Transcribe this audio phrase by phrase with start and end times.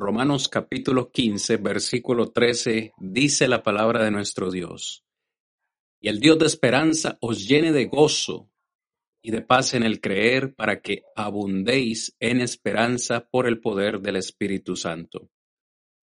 [0.00, 5.04] Romanos capítulo 15, versículo 13, dice la palabra de nuestro Dios.
[6.00, 8.48] Y el Dios de esperanza os llene de gozo
[9.20, 14.14] y de paz en el creer para que abundéis en esperanza por el poder del
[14.14, 15.30] Espíritu Santo.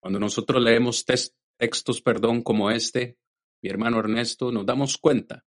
[0.01, 3.17] Cuando nosotros leemos textos, perdón, como este,
[3.63, 5.45] mi hermano Ernesto, nos damos cuenta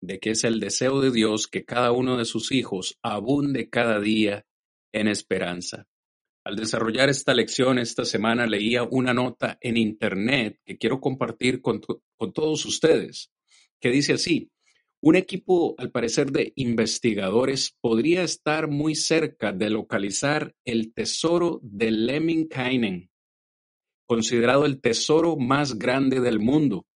[0.00, 4.00] de que es el deseo de Dios que cada uno de sus hijos abunde cada
[4.00, 4.46] día
[4.90, 5.86] en esperanza.
[6.48, 11.82] Al desarrollar esta lección esta semana leía una nota en internet que quiero compartir con,
[12.32, 13.30] todos ustedes,
[13.78, 14.50] que dice así,
[15.02, 21.90] un equipo, al parecer, de investigadores podría estar muy cerca de localizar el tesoro de
[21.90, 23.10] Lemminkainen,
[24.06, 26.86] considerado el tesoro más grande del mundo.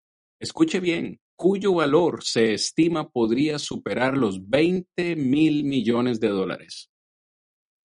[0.41, 6.92] Escuche bien, cuyo valor se estima podría superar los 20 mil millones de dólares.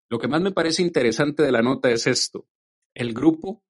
[0.09, 2.47] Lo que más me parece interesante de la nota es esto.
[2.93, 3.63] El grupo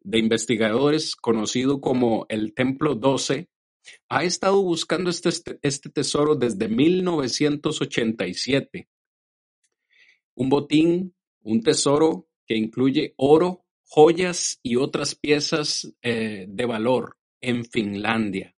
[0.00, 3.48] de investigadores conocido como el Templo 12
[4.08, 8.88] ha estado buscando este, este, este tesoro desde 1987.
[10.34, 17.64] Un botín, un tesoro que incluye oro, joyas y otras piezas eh, de valor en
[17.64, 18.54] Finlandia.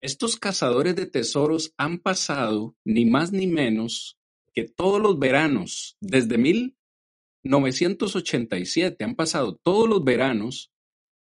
[0.00, 4.19] Estos cazadores de tesoros han pasado ni más ni menos
[4.54, 10.72] que todos los veranos, desde 1987, han pasado todos los veranos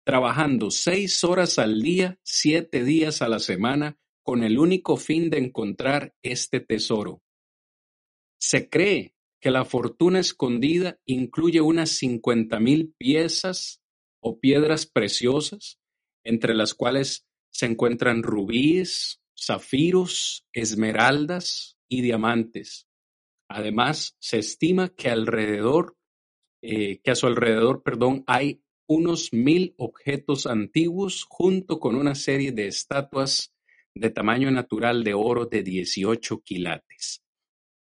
[0.04, 5.38] trabajando seis horas al día, siete días a la semana, con el único fin de
[5.38, 7.22] encontrar este tesoro.
[8.40, 13.82] Se cree que la fortuna escondida incluye unas cincuenta mil piezas
[14.20, 15.78] o piedras preciosas,
[16.24, 22.87] entre las cuales se encuentran rubíes, zafiros, esmeraldas y diamantes.
[23.48, 25.96] Además, se estima que alrededor,
[26.62, 32.52] eh, que a su alrededor, perdón, hay unos mil objetos antiguos junto con una serie
[32.52, 33.54] de estatuas
[33.94, 37.22] de tamaño natural de oro de 18 quilates.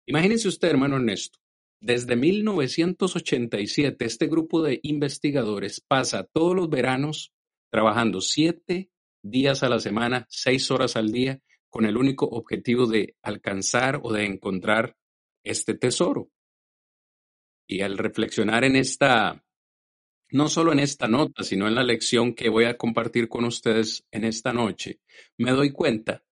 [0.08, 1.40] Imagínense usted, hermano Ernesto,
[1.80, 7.34] desde 1987 este grupo de investigadores pasa todos los veranos
[7.72, 8.90] trabajando siete
[9.22, 14.14] días a la semana, seis horas al día, con el único objetivo de alcanzar o
[14.14, 14.96] de encontrar
[15.46, 16.30] este tesoro.
[17.68, 19.46] Y al reflexionar en esta
[20.32, 24.06] no solo en esta nota, sino en la lección que voy a compartir con ustedes
[24.12, 25.00] en esta noche,
[25.38, 26.26] me doy cuenta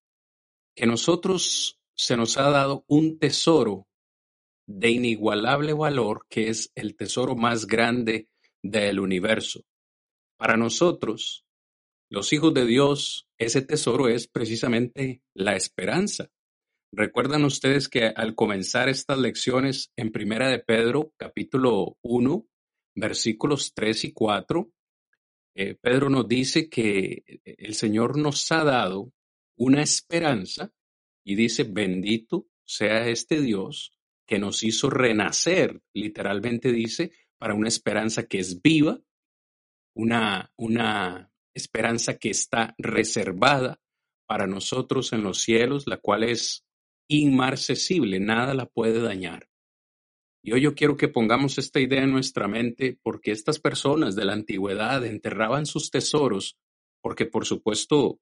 [0.76, 3.88] que nosotros se nos ha dado un tesoro
[4.66, 8.30] de inigualable valor que es el tesoro más grande
[8.62, 9.64] del universo.
[10.38, 11.46] Para nosotros,
[12.10, 16.30] los hijos de Dios, ese tesoro es precisamente la esperanza.
[16.96, 22.46] Recuerdan ustedes que al comenzar estas lecciones en Primera de Pedro, capítulo 1,
[22.94, 24.72] versículos 3 y 4,
[25.56, 29.12] eh, Pedro nos dice que el Señor nos ha dado
[29.58, 30.72] una esperanza
[31.26, 38.28] y dice, bendito sea este Dios que nos hizo renacer, literalmente dice, para una esperanza
[38.28, 39.02] que es viva,
[39.96, 43.82] una, una esperanza que está reservada
[44.28, 46.64] para nosotros en los cielos, la cual es
[47.08, 49.48] inmarcesible, nada la puede dañar.
[50.44, 54.26] Y hoy yo quiero que pongamos esta idea en nuestra mente porque estas personas de
[54.26, 56.58] la antigüedad enterraban sus tesoros
[57.02, 58.20] porque por supuesto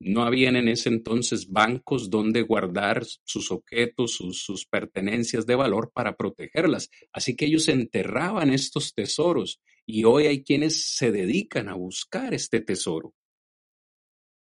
[0.00, 5.92] no habían en ese entonces bancos donde guardar sus objetos, sus, sus, pertenencias de valor
[5.94, 6.90] para protegerlas.
[7.12, 12.60] Así que ellos enterraban estos tesoros y hoy hay quienes se dedican a buscar este
[12.60, 13.14] tesoro.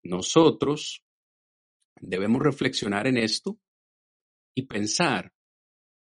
[0.04, 1.04] Nosotros
[2.02, 3.60] debemos reflexionar en esto
[4.56, 5.32] y pensar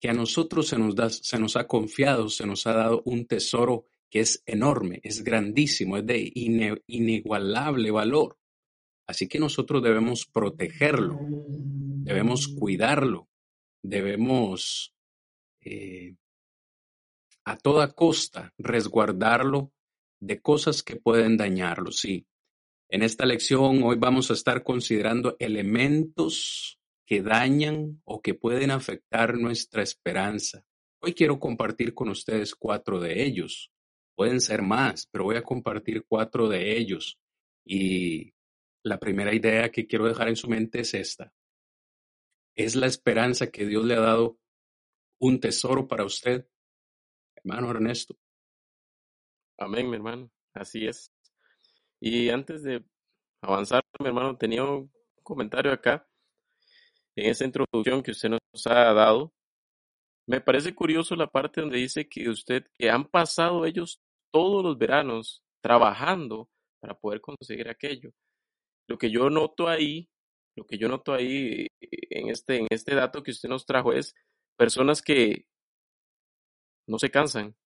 [0.00, 3.26] que a nosotros se nos, da, se nos ha confiado, se nos ha dado un
[3.26, 6.30] tesoro que es enorme, es grandísimo, es de
[6.86, 8.38] inigualable valor.
[9.06, 13.28] Así que nosotros debemos protegerlo, debemos cuidarlo,
[13.82, 14.92] debemos
[15.60, 16.16] eh,
[17.44, 19.72] a toda costa resguardarlo
[20.20, 21.92] de cosas que pueden dañarlo.
[21.92, 22.26] Sí,
[22.88, 29.38] en esta lección hoy vamos a estar considerando elementos que dañan o que pueden afectar
[29.38, 30.64] nuestra esperanza.
[31.00, 33.72] Hoy quiero compartir con ustedes cuatro de ellos.
[34.16, 37.18] Pueden ser más, pero voy a compartir cuatro de ellos.
[37.64, 38.34] Y
[38.82, 41.32] la primera idea que quiero dejar en su mente es esta.
[42.56, 44.38] Es la esperanza que Dios le ha dado
[45.18, 46.48] un tesoro para usted,
[47.36, 48.16] hermano Ernesto.
[49.58, 50.30] Amén, mi hermano.
[50.54, 51.12] Así es.
[52.00, 52.84] Y antes de
[53.42, 54.90] avanzar, mi hermano, tenía un
[55.22, 56.06] comentario acá
[57.16, 59.32] en esa introducción que usted nos ha dado.
[60.28, 64.00] Me parece curioso la parte donde dice que usted, que han pasado ellos
[64.32, 66.48] todos los veranos trabajando
[66.80, 68.12] para poder conseguir aquello.
[68.88, 70.08] Lo que yo noto ahí,
[70.56, 74.14] lo que yo noto ahí en este, en este dato que usted nos trajo es
[74.56, 75.46] personas que
[76.86, 77.56] no se cansan,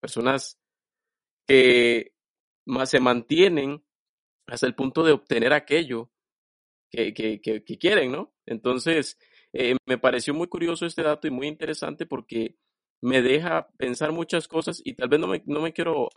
[0.00, 0.58] personas
[1.46, 2.12] que
[2.66, 3.84] más se mantienen
[4.46, 6.11] hasta el punto de obtener aquello
[6.92, 8.34] que, que, que, quieren, ¿no?
[8.44, 9.18] Entonces,
[9.52, 12.56] eh, me pareció muy curioso este dato y muy interesante porque
[13.00, 16.10] me deja pensar muchas cosas y tal vez no me, no me quiero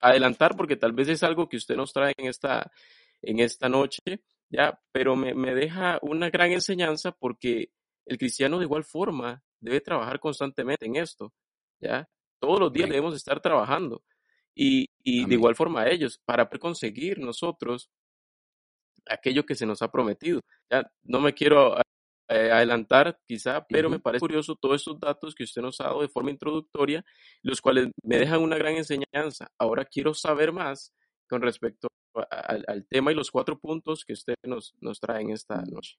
[0.00, 2.70] adelantar porque tal vez es algo que usted nos trae en esta,
[3.22, 7.72] en esta noche, ya, pero me, me deja una gran enseñanza porque
[8.04, 11.32] el cristiano de igual forma debe trabajar constantemente en esto,
[11.80, 12.08] ya.
[12.38, 14.04] Todos los días debemos estar trabajando.
[14.54, 17.90] Y, y de igual forma ellos, para conseguir nosotros
[19.08, 20.40] aquello que se nos ha prometido.
[20.70, 21.76] Ya no me quiero
[22.28, 26.02] eh, adelantar quizá, pero me parece curioso todos estos datos que usted nos ha dado
[26.02, 27.04] de forma introductoria,
[27.42, 29.50] los cuales me dejan una gran enseñanza.
[29.58, 30.92] Ahora quiero saber más
[31.28, 31.88] con respecto
[32.30, 35.96] al tema y los cuatro puntos que usted nos, nos trae en esta noche.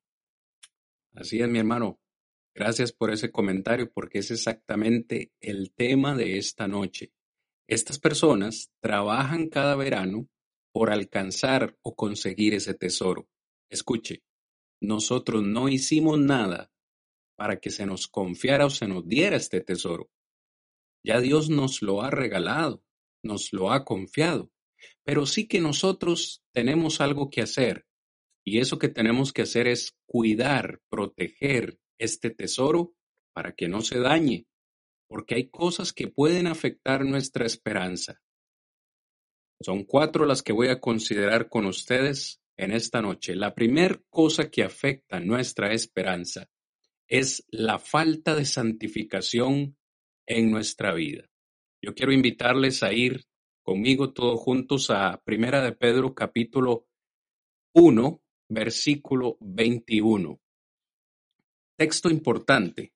[1.16, 2.00] Así es, mi hermano.
[2.54, 7.12] Gracias por ese comentario porque es exactamente el tema de esta noche.
[7.68, 10.28] Estas personas trabajan cada verano
[10.71, 13.27] por alcanzar o conseguir ese tesoro.
[13.69, 14.24] Escuche,
[14.81, 16.71] nosotros no hicimos nada
[17.36, 20.10] para que se nos confiara o se nos diera este tesoro.
[21.04, 22.83] Ya Dios nos lo ha regalado,
[23.24, 24.51] nos lo ha confiado,
[25.04, 27.86] pero sí que nosotros tenemos algo que hacer
[28.45, 32.94] y eso que tenemos que hacer es cuidar, proteger este tesoro
[33.33, 34.48] para que no se dañe,
[35.07, 38.21] porque hay cosas que pueden afectar nuestra esperanza.
[39.62, 43.36] Son cuatro las que voy a considerar con ustedes en esta noche.
[43.36, 46.50] La primera cosa que afecta nuestra esperanza
[47.08, 49.76] es la falta de santificación
[50.26, 51.30] en nuestra vida.
[51.82, 53.26] Yo quiero invitarles a ir
[53.64, 56.88] conmigo todos juntos a Primera de Pedro capítulo
[57.74, 60.40] 1, versículo 21.
[61.78, 62.94] Texto importante,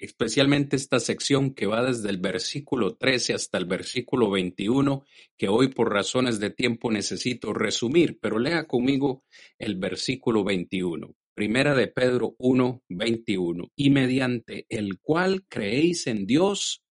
[0.00, 5.04] especialmente esta sección que va desde el versículo 13 hasta el versículo 21,
[5.36, 9.24] que hoy por razones de tiempo necesito resumir, pero lea conmigo
[9.58, 11.14] el versículo 21.
[11.34, 13.70] Primera de Pedro 1, 21.
[13.76, 16.82] Y mediante el cual creéis en Dios,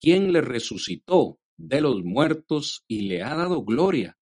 [0.00, 4.16] quien le resucitó de los muertos y le ha dado gloria.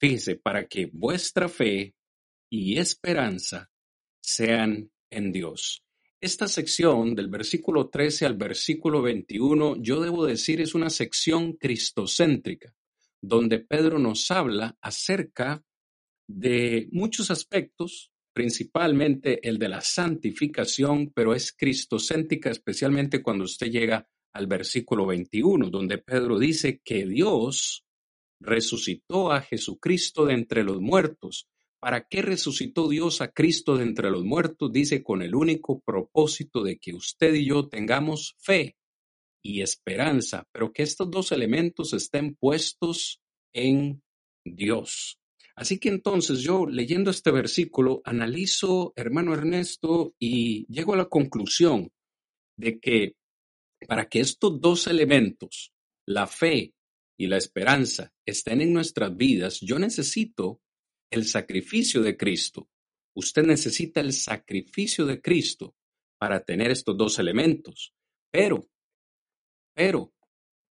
[0.00, 1.94] Fíjese, para que vuestra fe
[2.50, 3.70] y esperanza
[4.22, 5.84] sean en Dios.
[6.24, 12.74] Esta sección del versículo 13 al versículo 21, yo debo decir, es una sección cristocéntrica,
[13.20, 15.62] donde Pedro nos habla acerca
[16.26, 24.08] de muchos aspectos, principalmente el de la santificación, pero es cristocéntrica especialmente cuando usted llega
[24.32, 27.84] al versículo 21, donde Pedro dice que Dios
[28.40, 31.50] resucitó a Jesucristo de entre los muertos
[31.84, 34.72] ¿Para qué resucitó Dios a Cristo de entre los muertos?
[34.72, 38.78] Dice con el único propósito de que usted y yo tengamos fe
[39.44, 43.20] y esperanza, pero que estos dos elementos estén puestos
[43.52, 44.02] en
[44.46, 45.18] Dios.
[45.56, 51.92] Así que entonces yo leyendo este versículo analizo, hermano Ernesto, y llego a la conclusión
[52.56, 53.12] de que
[53.86, 55.74] para que estos dos elementos,
[56.06, 56.72] la fe
[57.18, 60.62] y la esperanza, estén en nuestras vidas, yo necesito
[61.14, 62.68] el sacrificio de Cristo.
[63.14, 65.76] Usted necesita el sacrificio de Cristo
[66.18, 67.94] para tener estos dos elementos.
[68.30, 68.68] Pero,
[69.74, 70.12] pero,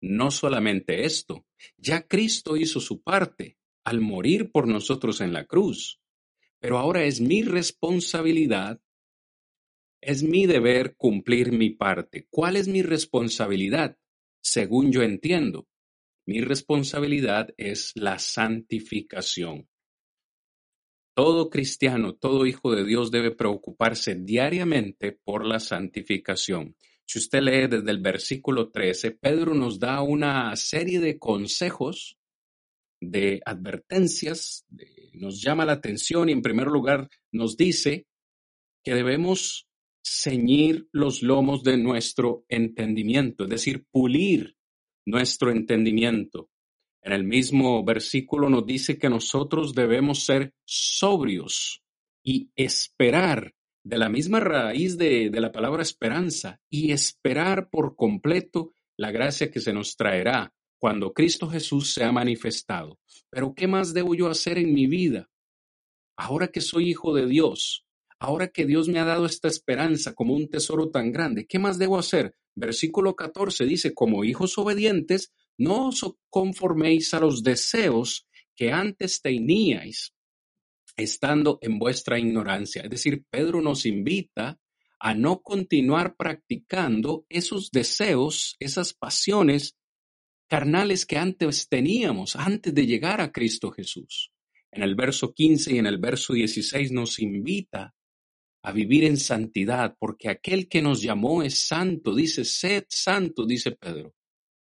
[0.00, 6.00] no solamente esto, ya Cristo hizo su parte al morir por nosotros en la cruz.
[6.58, 8.80] Pero ahora es mi responsabilidad,
[10.00, 12.26] es mi deber cumplir mi parte.
[12.30, 13.98] ¿Cuál es mi responsabilidad?
[14.42, 15.68] Según yo entiendo,
[16.26, 19.69] mi responsabilidad es la santificación.
[21.14, 26.76] Todo cristiano, todo hijo de Dios debe preocuparse diariamente por la santificación.
[27.04, 32.16] Si usted lee desde el versículo 13, Pedro nos da una serie de consejos,
[33.00, 34.66] de advertencias,
[35.14, 38.06] nos llama la atención y en primer lugar nos dice
[38.84, 39.66] que debemos
[40.04, 44.56] ceñir los lomos de nuestro entendimiento, es decir, pulir
[45.06, 46.49] nuestro entendimiento.
[47.02, 51.82] En el mismo versículo nos dice que nosotros debemos ser sobrios
[52.22, 58.72] y esperar de la misma raíz de, de la palabra esperanza y esperar por completo
[58.96, 62.98] la gracia que se nos traerá cuando Cristo Jesús se ha manifestado.
[63.30, 65.30] Pero ¿qué más debo yo hacer en mi vida?
[66.16, 67.86] Ahora que soy hijo de Dios,
[68.18, 71.78] ahora que Dios me ha dado esta esperanza como un tesoro tan grande, ¿qué más
[71.78, 72.34] debo hacer?
[72.54, 78.26] Versículo 14 dice, como hijos obedientes, no os conforméis a los deseos
[78.56, 80.12] que antes teníais,
[80.96, 82.82] estando en vuestra ignorancia.
[82.82, 84.58] Es decir, Pedro nos invita
[84.98, 89.76] a no continuar practicando esos deseos, esas pasiones
[90.46, 94.30] carnales que antes teníamos, antes de llegar a Cristo Jesús.
[94.72, 97.94] En el verso 15 y en el verso 16 nos invita
[98.62, 103.72] a vivir en santidad, porque aquel que nos llamó es santo, dice, sed santo, dice
[103.72, 104.14] Pedro,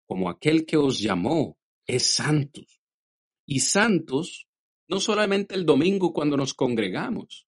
[0.07, 2.81] como aquel que os llamó es santos.
[3.47, 4.49] Y santos,
[4.89, 7.47] no solamente el domingo cuando nos congregamos,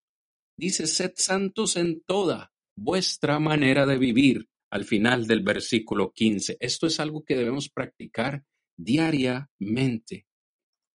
[0.57, 6.57] dice, sed santos en toda vuestra manera de vivir, al final del versículo 15.
[6.59, 8.43] Esto es algo que debemos practicar
[8.77, 10.27] diariamente.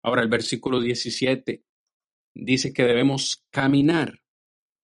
[0.03, 1.65] Ahora el versículo 17
[2.35, 4.25] dice que debemos caminar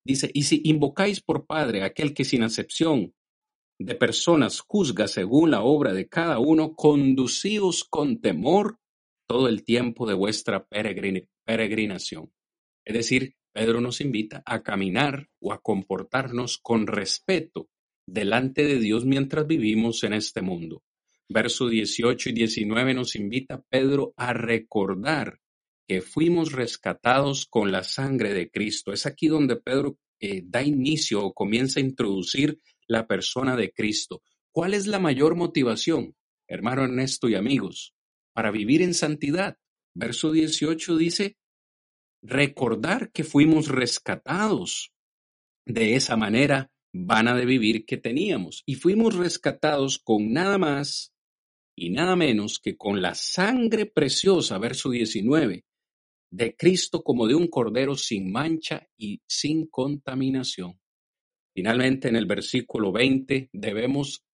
[0.05, 3.15] Dice, y si invocáis por Padre aquel que sin acepción
[3.81, 8.79] de personas juzga según la obra de cada uno, conducíos con temor
[9.27, 12.31] todo el tiempo de vuestra peregrinación.
[12.85, 17.71] Es decir, Pedro nos invita a caminar o a comportarnos con respeto
[18.07, 20.83] delante de Dios mientras vivimos en este mundo.
[21.27, 25.41] Verso 18 y 19 nos invita Pedro a recordar
[25.89, 28.93] que fuimos rescatados con la sangre de Cristo.
[28.93, 32.61] Es aquí donde Pedro eh, da inicio o comienza a introducir
[32.91, 34.23] la persona de Cristo.
[34.53, 36.17] ¿Cuál es la mayor motivación,
[36.49, 37.95] hermano Ernesto y amigos,
[38.35, 39.57] para vivir en santidad?
[39.95, 41.37] Verso 18 dice,
[42.21, 44.93] recordar que fuimos rescatados
[45.65, 51.13] de esa manera vana de vivir que teníamos y fuimos rescatados con nada más
[51.77, 55.65] y nada menos que con la sangre preciosa, verso 19,
[56.33, 60.81] de Cristo como de un cordero sin mancha y sin contaminación.
[61.55, 64.25] Finalmente, en el versículo 20, debemos,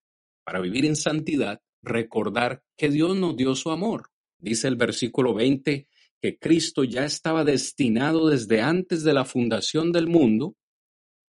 [0.44, 4.10] para vivir en santidad, recordar que Dios nos dio su amor.
[4.38, 5.88] Dice el versículo 20
[6.20, 10.56] que Cristo ya estaba destinado desde antes de la fundación del mundo,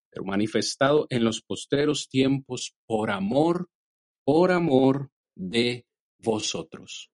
[0.10, 3.70] pero manifestado en los posteros tiempos por amor,
[4.24, 5.86] por amor de
[6.18, 7.12] vosotros.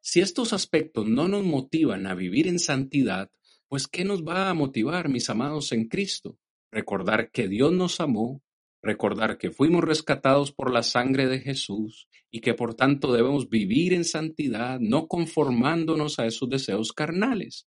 [0.00, 3.30] Si estos aspectos no nos motivan a vivir en santidad,
[3.68, 6.38] pues ¿qué nos va a motivar, mis amados en Cristo?
[6.70, 8.42] Recordar que Dios nos amó,
[8.82, 13.92] recordar que fuimos rescatados por la sangre de Jesús y que por tanto debemos vivir
[13.92, 17.66] en santidad, no conformándonos a esos deseos carnales.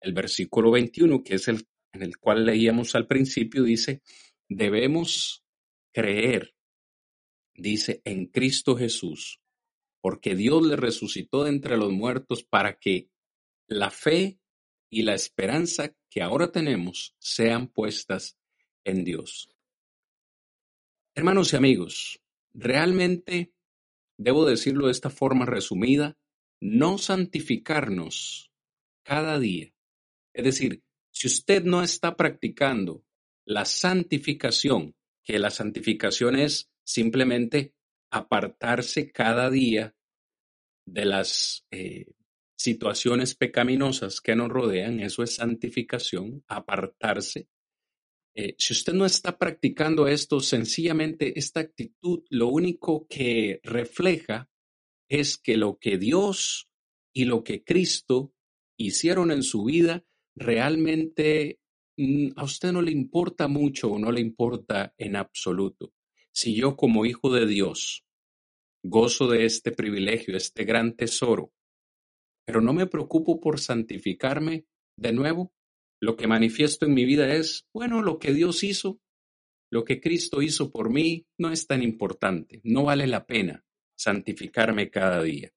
[0.00, 4.02] El versículo 21, que es el en el cual leíamos al principio, dice,
[4.48, 5.44] debemos
[5.92, 6.54] creer,
[7.54, 9.40] dice, en Cristo Jesús,
[10.02, 13.08] porque Dios le resucitó de entre los muertos para que
[13.68, 14.38] la fe
[14.90, 18.38] y la esperanza que ahora tenemos sean puestas
[18.84, 19.50] en Dios.
[21.16, 22.20] Hermanos y amigos,
[22.52, 23.52] realmente,
[24.16, 26.16] debo decirlo de esta forma resumida,
[26.60, 28.52] no santificarnos
[29.02, 29.74] cada día.
[30.32, 33.04] Es decir, si usted no está practicando
[33.44, 34.94] la santificación,
[35.24, 37.74] que la santificación es simplemente
[38.12, 39.96] apartarse cada día
[40.86, 42.06] de las eh,
[42.56, 47.48] situaciones pecaminosas que nos rodean, eso es santificación, apartarse.
[48.34, 54.48] Eh, si usted no está practicando esto, sencillamente esta actitud lo único que refleja
[55.08, 56.68] es que lo que Dios
[57.12, 58.34] y lo que Cristo
[58.76, 61.60] hicieron en su vida realmente
[61.96, 65.92] mm, a usted no le importa mucho o no le importa en absoluto.
[66.32, 68.04] Si yo como hijo de Dios
[68.86, 71.54] Gozo de este privilegio, este gran tesoro,
[72.46, 75.52] pero no me preocupo por santificarme de nuevo.
[76.00, 79.00] Lo que manifiesto en mi vida es, bueno, lo que Dios hizo,
[79.70, 83.64] lo que Cristo hizo por mí, no es tan importante, no vale la pena
[83.96, 85.50] santificarme cada día.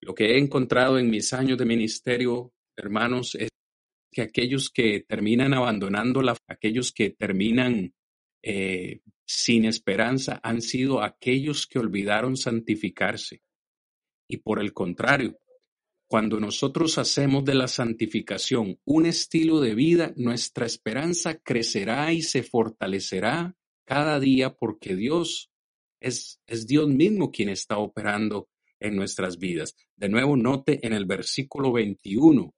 [0.00, 3.50] Lo que he encontrado en mis años de ministerio, hermanos, es
[4.12, 7.92] que aquellos que terminan abandonando la, aquellos que terminan
[8.42, 13.42] eh, sin esperanza han sido aquellos que olvidaron santificarse.
[14.28, 15.38] Y por el contrario,
[16.08, 22.42] cuando nosotros hacemos de la santificación un estilo de vida, nuestra esperanza crecerá y se
[22.42, 25.50] fortalecerá cada día porque Dios
[26.00, 28.48] Es, Dios mismo quien está operando
[28.80, 29.74] en nuestras vidas.
[29.96, 32.54] De nuevo, note en el versículo 21,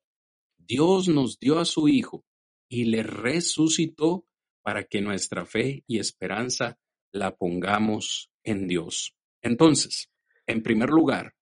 [0.59, 2.25] Dios nos dio a su Hijo
[2.69, 4.26] y le resucitó
[4.62, 6.78] para que nuestra fe y esperanza
[7.12, 9.16] la pongamos en Dios.
[9.42, 10.11] Entonces,
[10.47, 11.35] en primer lugar,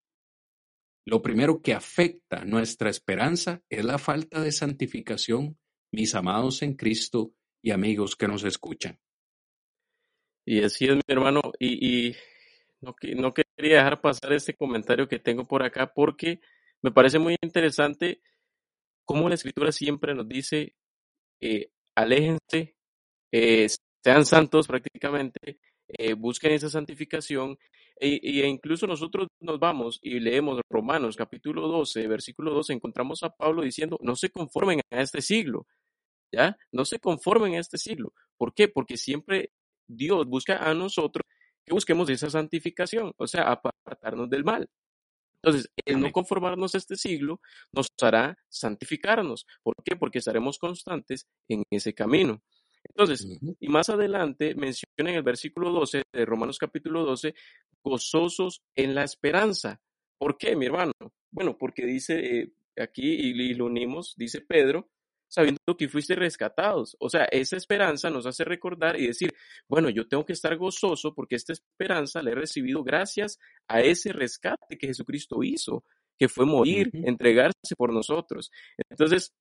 [1.09, 5.59] lo primero que afecta nuestra esperanza es la falta de santificación,
[5.91, 9.01] mis amados en Cristo y amigos que nos escuchan.
[10.45, 12.15] Y así es, mi hermano, y,
[12.83, 16.41] no, no quería dejar pasar este comentario que tengo por acá porque
[16.83, 18.21] me parece muy interesante
[19.07, 20.77] cómo la escritura siempre nos dice,
[21.41, 22.77] eh, aléjense,
[23.33, 23.67] eh,
[24.05, 27.59] sean santos prácticamente, eh, busquen esa santificación
[28.01, 33.31] e, e, incluso nosotros nos vamos y leemos Romanos capítulo 12, versículo 12, encontramos a
[33.31, 35.67] Pablo diciendo, no se conformen a este siglo,
[36.33, 36.57] ¿ya?
[36.73, 38.13] No se conformen a este siglo.
[38.37, 38.69] ¿Por qué?
[38.69, 39.53] Porque siempre
[39.87, 41.25] Dios busca a nosotros
[41.65, 44.69] que busquemos esa santificación, o sea, apartarnos del mal.
[45.43, 47.41] Entonces, el no conformarnos a este siglo
[47.73, 49.47] nos hará santificarnos.
[49.63, 49.97] ¿Por qué?
[49.97, 52.43] Porque estaremos constantes en ese camino.
[52.85, 53.27] Entonces,
[53.61, 57.35] y más adelante menciona en el versículo 12 de Romanos capítulo 12,
[57.89, 59.81] gozosos en la esperanza.
[60.19, 60.93] ¿Por qué, mi hermano?
[61.31, 64.91] Bueno, porque dice eh, aquí, y, lo unimos, dice Pedro,
[65.29, 66.97] sabiendo que fuiste rescatados.
[67.01, 69.35] O sea, esa esperanza nos hace recordar y decir,
[69.69, 74.13] bueno, yo tengo que estar gozoso porque esta esperanza la he recibido gracias a ese
[74.13, 75.85] rescate que Jesucristo hizo,
[76.19, 78.51] que fue morir, entregarse por nosotros.
[78.91, 79.33] Entonces,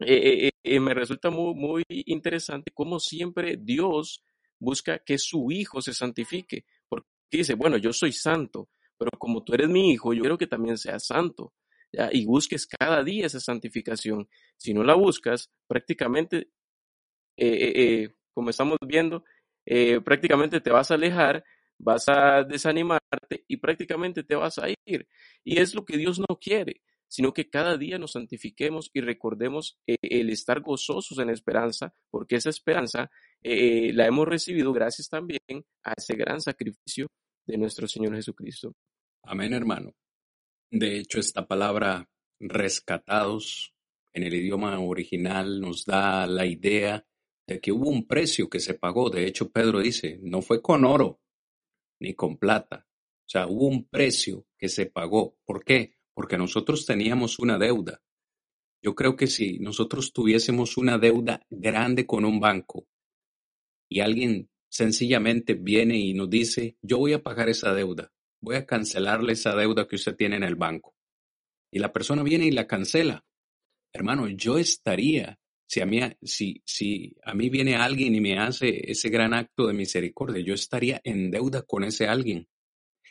[0.00, 4.22] eh, eh, eh, me resulta muy, muy interesante cómo siempre Dios
[4.58, 6.64] busca que su hijo se santifique,
[7.38, 10.78] dice, bueno, yo soy santo, pero como tú eres mi hijo, yo quiero que también
[10.78, 11.52] seas santo,
[12.10, 14.28] y busques cada día esa santificación.
[14.56, 16.50] Si no la buscas, prácticamente,
[18.32, 19.24] como estamos viendo,
[20.04, 21.44] prácticamente te vas a alejar,
[21.78, 25.06] vas a desanimarte y prácticamente te vas a ir.
[25.44, 26.82] Y es lo que Dios no quiere
[27.14, 32.34] sino que cada día nos santifiquemos y recordemos eh, el estar gozosos en esperanza, porque
[32.34, 33.08] esa esperanza
[33.40, 35.38] eh, la hemos recibido gracias también
[35.84, 37.06] a ese gran sacrificio
[37.46, 38.74] de nuestro Señor Jesucristo.
[39.22, 39.94] Amén, hermano.
[40.70, 42.08] De hecho, esta palabra
[42.40, 43.74] rescatados
[44.12, 47.06] en el idioma original nos da la idea
[47.46, 49.10] de que hubo un precio que se pagó.
[49.10, 51.20] De hecho, Pedro dice, no fue con oro
[52.00, 52.86] ni con plata.
[53.26, 55.36] O sea, hubo un precio que se pagó.
[55.44, 55.94] ¿Por qué?
[56.14, 58.00] porque nosotros teníamos una deuda.
[58.80, 62.86] Yo creo que si nosotros tuviésemos una deuda grande con un banco
[63.88, 68.66] y alguien sencillamente viene y nos dice, yo voy a pagar esa deuda, voy a
[68.66, 70.96] cancelarle esa deuda que usted tiene en el banco.
[71.70, 73.24] Y la persona viene y la cancela.
[73.92, 78.90] Hermano, yo estaría, si a mí, si, si a mí viene alguien y me hace
[78.90, 82.48] ese gran acto de misericordia, yo estaría en deuda con ese alguien.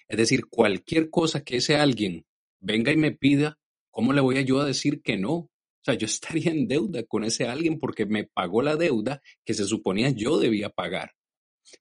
[0.10, 2.26] Es decir, cualquier cosa que ese alguien
[2.60, 3.58] venga y me pida,
[3.90, 5.34] ¿cómo le voy a yo a decir que no?
[5.34, 5.50] O
[5.82, 9.64] sea, yo estaría en deuda con ese alguien porque me pagó la deuda que se
[9.64, 11.14] suponía yo debía pagar.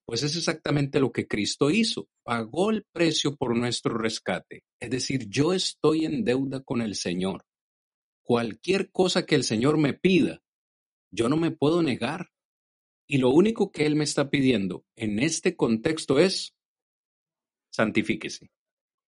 [0.05, 2.09] Pues es exactamente lo que Cristo hizo.
[2.23, 4.64] Pagó el precio por nuestro rescate.
[4.81, 7.45] Es decir, yo estoy en deuda con el Señor.
[8.23, 10.42] Cualquier cosa que el Señor me pida,
[11.11, 12.31] yo no me puedo negar.
[13.07, 16.55] Y lo único que Él me está pidiendo en este contexto es,
[17.71, 18.51] santifíquese.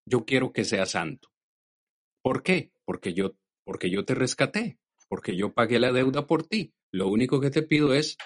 [0.06, 1.28] Yo quiero que sea santo.
[2.22, 2.72] ¿Por qué?
[2.84, 6.74] Porque yo, porque yo te rescaté, porque yo pagué la deuda por ti.
[6.92, 8.16] Lo único que te pido es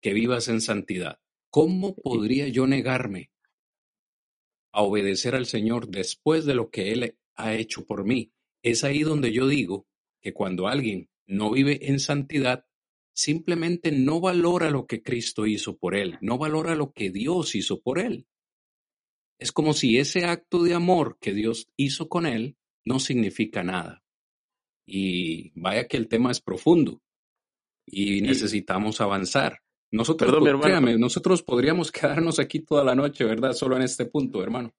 [0.00, 1.20] que vivas en santidad.
[1.52, 3.30] ¿Cómo podría yo negarme
[4.72, 8.32] a obedecer al Señor después de lo que Él ha hecho por mí?
[8.62, 9.86] Es ahí donde yo digo
[10.22, 12.64] que cuando alguien no vive en santidad,
[13.14, 17.82] simplemente no valora lo que Cristo hizo por él, no valora lo que Dios hizo
[17.82, 18.26] por él.
[19.38, 24.02] Es como si ese acto de amor que Dios hizo con él no significa nada.
[24.86, 27.02] Y vaya que el tema es profundo
[27.84, 29.61] y necesitamos avanzar.
[29.92, 30.42] Nosotros,
[30.98, 33.52] nosotros podríamos quedarnos aquí toda la noche, ¿verdad?
[33.52, 34.74] Solo en este punto, hermano.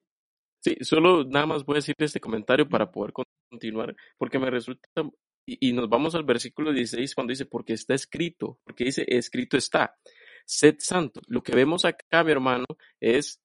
[0.60, 3.12] Sí, solo nada más voy a decir este comentario para poder
[3.50, 4.88] continuar, porque me resulta,
[5.46, 9.56] y, y, nos vamos al versículo 16 cuando dice, porque está escrito, porque dice, escrito
[9.56, 9.96] está,
[10.44, 11.20] sed santo.
[11.28, 12.64] Lo que vemos acá, mi hermano,
[12.98, 13.40] es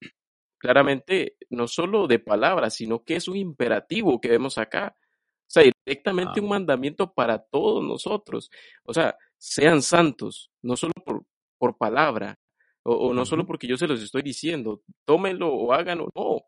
[0.58, 4.96] claramente no solo de palabras, sino que es un imperativo que vemos acá.
[4.98, 8.52] O sea, directamente un mandamiento para todos nosotros.
[8.84, 11.26] O sea, sean santos, no solo por,
[11.60, 12.40] por palabra,
[12.84, 16.42] o, no solo porque yo se los estoy diciendo, tómenlo o háganlo, no.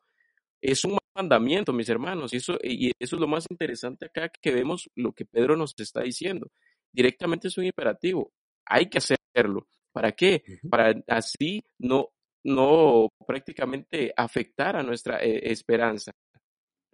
[0.61, 4.51] Es un mandamiento, mis hermanos, y eso, y eso es lo más interesante acá que
[4.51, 6.47] vemos lo que Pedro nos está diciendo.
[6.91, 8.31] Directamente es un imperativo.
[8.65, 9.67] Hay que hacerlo.
[9.91, 10.43] ¿Para qué?
[10.69, 12.09] Para así no
[12.43, 16.11] no prácticamente afectara nuestra eh, esperanza.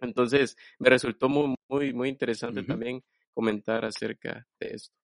[0.00, 3.02] Entonces, me resultó muy, muy, muy interesante también
[3.32, 4.94] comentar acerca de esto.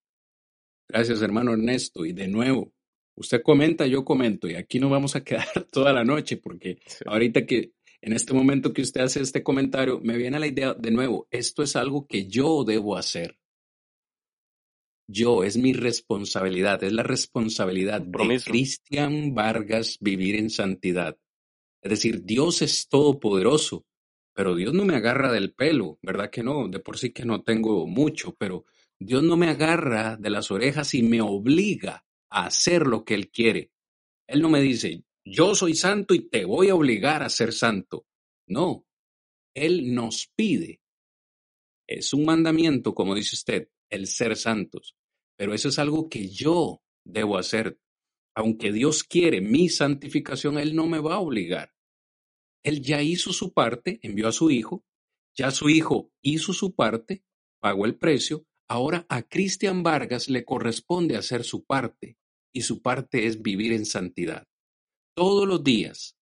[0.88, 2.04] Gracias, hermano Ernesto.
[2.04, 2.73] Y de nuevo,
[3.16, 7.04] usted comenta, yo comento, y aquí no vamos a quedar toda la noche, porque Sí,
[7.06, 7.72] ahorita que
[8.04, 11.62] en este momento que usted hace este comentario, me viene la idea de nuevo, esto
[11.62, 13.38] es algo que yo debo hacer.
[15.06, 18.40] Yo, es mi responsabilidad, es la responsabilidad de.
[18.40, 21.16] Cristian Vargas vivir en santidad.
[21.82, 23.86] Es decir, Dios es todopoderoso,
[24.34, 26.68] pero Dios no me agarra del pelo, ¿verdad que no?
[26.68, 28.66] De por sí que no tengo mucho, pero
[28.98, 32.04] Dios no me agarra de las orejas y me obliga
[32.42, 33.70] hacer lo que Él quiere.
[34.26, 38.06] Él no me dice, yo soy santo y te voy a obligar a ser santo.
[38.46, 38.86] No,
[39.54, 40.80] Él nos pide.
[41.86, 44.96] Es un mandamiento, como dice usted, el ser santos,
[45.36, 47.78] pero eso es algo que yo debo hacer.
[48.34, 51.72] Aunque Dios quiere mi santificación, Él no me va a obligar.
[52.64, 54.84] Él ya hizo su parte, envió a su hijo,
[55.36, 57.22] ya su hijo hizo su parte,
[57.60, 62.16] pagó el precio, ahora a Cristian Vargas le corresponde hacer su parte,
[62.54, 64.46] y su parte es vivir en santidad.
[65.14, 66.16] Todos los días,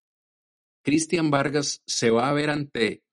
[0.82, 3.04] Cristian Vargas se va a ver ante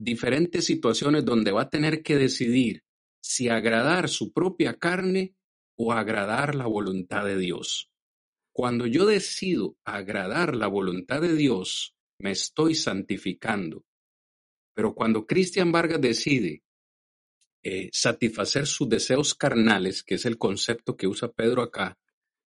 [0.00, 2.82] diferentes situaciones donde va a tener que decidir
[3.22, 5.34] si agradar su propia carne
[5.76, 7.90] o agradar la voluntad de Dios.
[8.52, 13.84] Cuando yo decido agradar la voluntad de Dios, me estoy santificando.
[14.74, 16.62] Pero cuando Cristian Vargas decide
[17.62, 21.98] eh, satisfacer sus deseos carnales, que es el concepto que usa Pedro acá,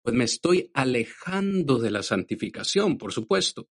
[0.03, 3.69] pues me estoy alejando de la santificación, por supuesto.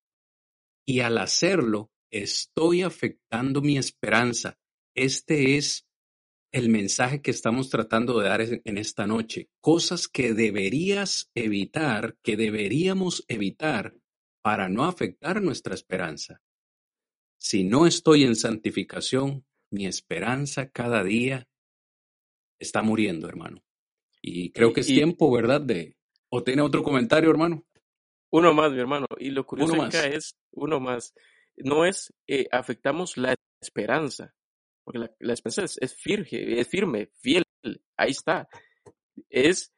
[0.86, 4.58] Y al hacerlo, estoy afectando mi esperanza.
[4.96, 5.88] Este es
[6.52, 9.50] el mensaje que estamos tratando de dar en esta noche.
[9.62, 13.96] Cosas que deberías evitar, que deberíamos evitar
[14.42, 16.42] para no afectar nuestra esperanza.
[17.40, 21.48] Si no estoy en santificación, mi esperanza cada día
[22.60, 23.64] está muriendo, hermano.
[24.22, 25.62] Y creo que es y tiempo, ¿verdad?
[25.62, 25.96] De...
[26.30, 27.66] ¿O tiene otro comentario, hermano?
[28.32, 29.08] uno más, mi hermano.
[29.18, 31.14] Y lo curioso Uno acá es, uno más,
[31.58, 34.34] no es eh, afectamos la esperanza,
[34.84, 37.44] porque la, la esperanza es, es firme, es firme, fiel,
[37.98, 38.48] ahí está.
[39.30, 39.74] Es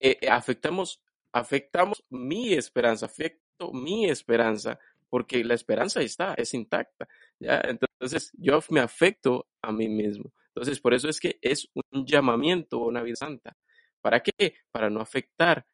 [0.00, 1.00] eh, eh, afectamos,
[1.32, 7.08] afectamos mi esperanza, afecto mi esperanza, porque la esperanza ahí está, es intacta.
[7.38, 7.60] ¿ya?
[7.64, 10.32] Entonces yo me afecto a mí mismo.
[10.48, 13.56] Entonces por eso es que es un llamamiento a una vida santa.
[14.00, 14.56] ¿Para qué?
[14.72, 15.64] Para no afectar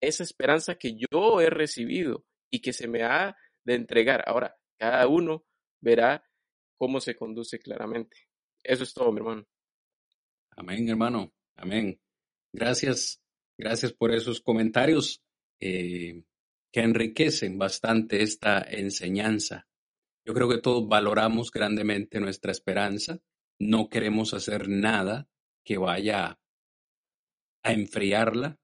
[0.00, 4.24] esa esperanza que yo he recibido y que se me ha de entregar.
[4.26, 5.44] Ahora, cada uno
[5.80, 6.24] verá
[6.76, 8.16] cómo se conduce claramente.
[8.62, 9.46] Eso es todo, mi hermano.
[10.56, 11.32] Amén, hermano.
[11.56, 12.00] Amén.
[12.52, 13.20] Gracias,
[13.58, 15.22] gracias por esos comentarios
[15.60, 16.22] eh,
[16.72, 19.66] que enriquecen bastante esta enseñanza.
[20.24, 23.20] Yo creo que todos valoramos grandemente nuestra esperanza.
[23.58, 25.28] No queremos hacer nada
[25.64, 26.38] que vaya
[27.62, 28.58] a enfriarla,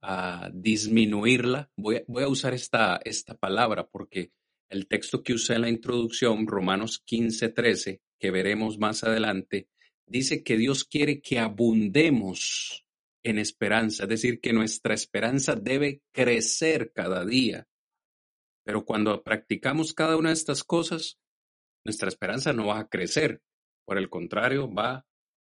[0.00, 1.70] a disminuirla.
[1.76, 4.32] Voy a, voy a usar esta, esta palabra porque
[4.68, 9.68] el texto que usé en la introducción, Romanos 15, 13, que veremos más adelante,
[10.06, 12.84] dice que Dios quiere que abundemos
[13.22, 17.66] en esperanza, es decir, que nuestra esperanza debe crecer cada día.
[18.64, 21.18] Pero cuando practicamos cada una de estas cosas,
[21.84, 23.42] nuestra esperanza no va a crecer,
[23.84, 25.06] por el contrario, va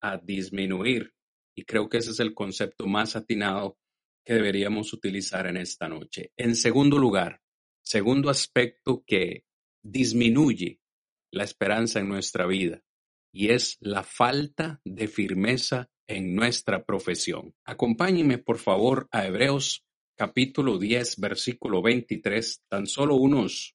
[0.01, 1.15] a disminuir.
[1.55, 3.79] Y creo que ese es el concepto más atinado
[4.25, 6.33] que deberíamos utilizar en esta noche.
[6.37, 7.41] En segundo lugar,
[7.83, 9.45] segundo aspecto que
[9.83, 10.81] disminuye
[11.33, 12.83] la esperanza en nuestra vida
[13.33, 17.55] y es la falta de firmeza en nuestra profesión.
[17.65, 19.85] Acompáñenme por favor a Hebreos
[20.17, 23.75] capítulo 10 versículo 23, tan solo unos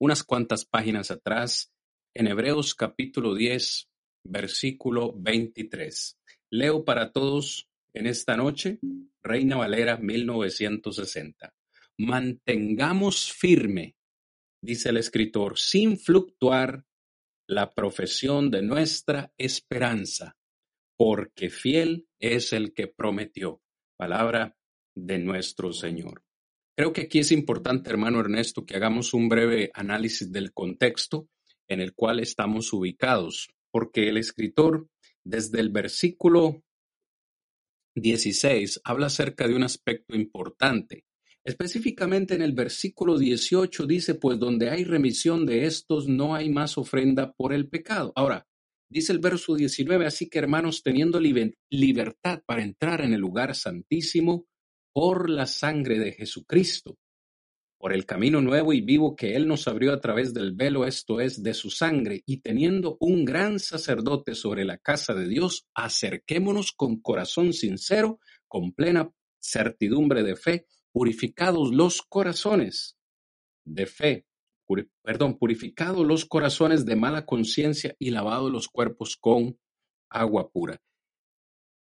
[0.00, 1.72] unas cuantas páginas atrás,
[2.14, 3.88] en Hebreos capítulo 10
[4.24, 6.18] versículo 23.
[6.50, 8.78] Leo para todos en esta noche,
[9.22, 11.54] Reina Valera 1960.
[11.98, 13.94] Mantengamos firme,
[14.60, 16.84] dice el escritor, sin fluctuar
[17.46, 20.36] la profesión de nuestra esperanza,
[20.96, 23.62] porque fiel es el que prometió.
[23.96, 24.56] Palabra
[24.96, 26.24] de nuestro Señor.
[26.76, 31.28] Creo que aquí es importante, hermano Ernesto, que hagamos un breve análisis del contexto
[31.68, 34.88] en el cual estamos ubicados, porque el escritor,
[35.22, 36.63] desde el versículo
[37.94, 41.04] 16, habla acerca de un aspecto importante.
[41.44, 46.78] Específicamente en el versículo 18 dice, pues donde hay remisión de estos no hay más
[46.78, 48.12] ofrenda por el pecado.
[48.16, 48.46] Ahora,
[48.90, 53.54] dice el verso 19, así que hermanos, teniendo liber- libertad para entrar en el lugar
[53.54, 54.46] santísimo
[54.92, 56.96] por la sangre de Jesucristo,
[57.84, 61.20] por el camino nuevo y vivo que Él nos abrió a través del velo, esto
[61.20, 66.72] es, de su sangre, y teniendo un gran sacerdote sobre la casa de Dios, acerquémonos
[66.72, 72.96] con corazón sincero, con plena certidumbre de fe, purificados los corazones
[73.66, 74.26] de fe,
[75.02, 79.58] perdón, purificados los corazones de mala conciencia y lavados los cuerpos con
[80.08, 80.80] agua pura.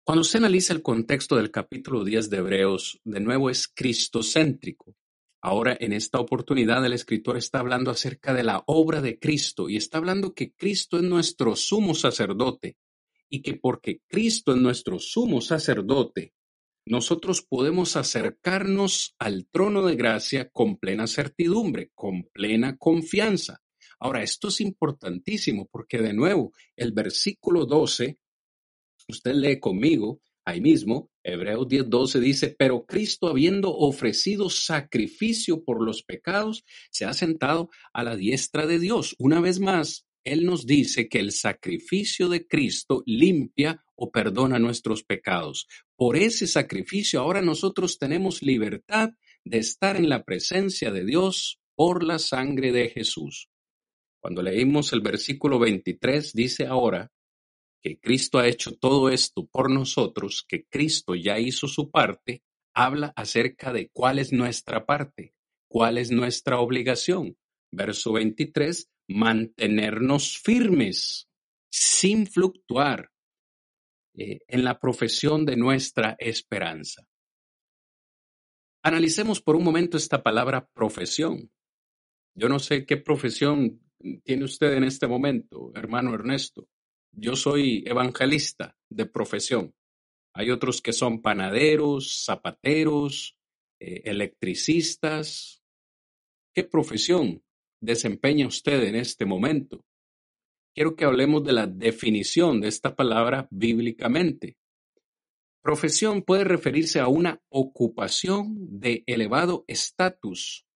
[0.02, 4.96] Cuando se analiza el contexto del capítulo 10 de Hebreos, de nuevo es cristocéntrico.
[5.46, 9.76] Ahora, en esta oportunidad, el escritor está hablando acerca de la obra de Cristo y
[9.76, 12.78] está hablando que Cristo es nuestro sumo sacerdote
[13.28, 16.32] y que porque Cristo es nuestro sumo sacerdote,
[16.86, 23.60] nosotros podemos acercarnos al trono de gracia con plena certidumbre, con plena confianza.
[23.98, 28.18] Ahora, esto es importantísimo porque de nuevo, el versículo 12,
[29.08, 36.02] usted lee conmigo, Ahí mismo, Hebreos 10:12 dice, pero Cristo habiendo ofrecido sacrificio por los
[36.02, 39.16] pecados, se ha sentado a la diestra de Dios.
[39.18, 45.02] Una vez más, Él nos dice que el sacrificio de Cristo limpia o perdona nuestros
[45.02, 45.66] pecados.
[45.96, 49.10] Por ese sacrificio ahora nosotros tenemos libertad
[49.44, 53.48] de estar en la presencia de Dios por la sangre de Jesús.
[54.20, 57.12] Cuando leímos el versículo 23, dice ahora,
[57.84, 62.42] que Cristo ha hecho todo esto por nosotros, que Cristo ya hizo su parte,
[62.74, 65.34] habla acerca de cuál es nuestra parte,
[65.68, 67.36] cuál es nuestra obligación.
[67.70, 71.28] Verso 23, mantenernos firmes,
[71.70, 73.10] sin fluctuar
[74.16, 77.06] eh, en la profesión de nuestra esperanza.
[78.82, 81.52] Analicemos por un momento esta palabra profesión.
[82.34, 83.82] Yo no sé qué profesión
[84.22, 86.66] tiene usted en este momento, hermano Ernesto.
[87.16, 89.72] Yo soy evangelista de profesión.
[90.34, 93.36] Hay otros que son panaderos, zapateros,
[93.78, 95.62] eh, electricistas.
[96.52, 97.44] ¿Qué profesión
[97.80, 99.84] desempeña usted en este momento?
[100.74, 104.56] Quiero que hablemos de la definición de esta palabra bíblicamente.
[105.62, 110.66] Profesión puede referirse a una ocupación de elevado estatus,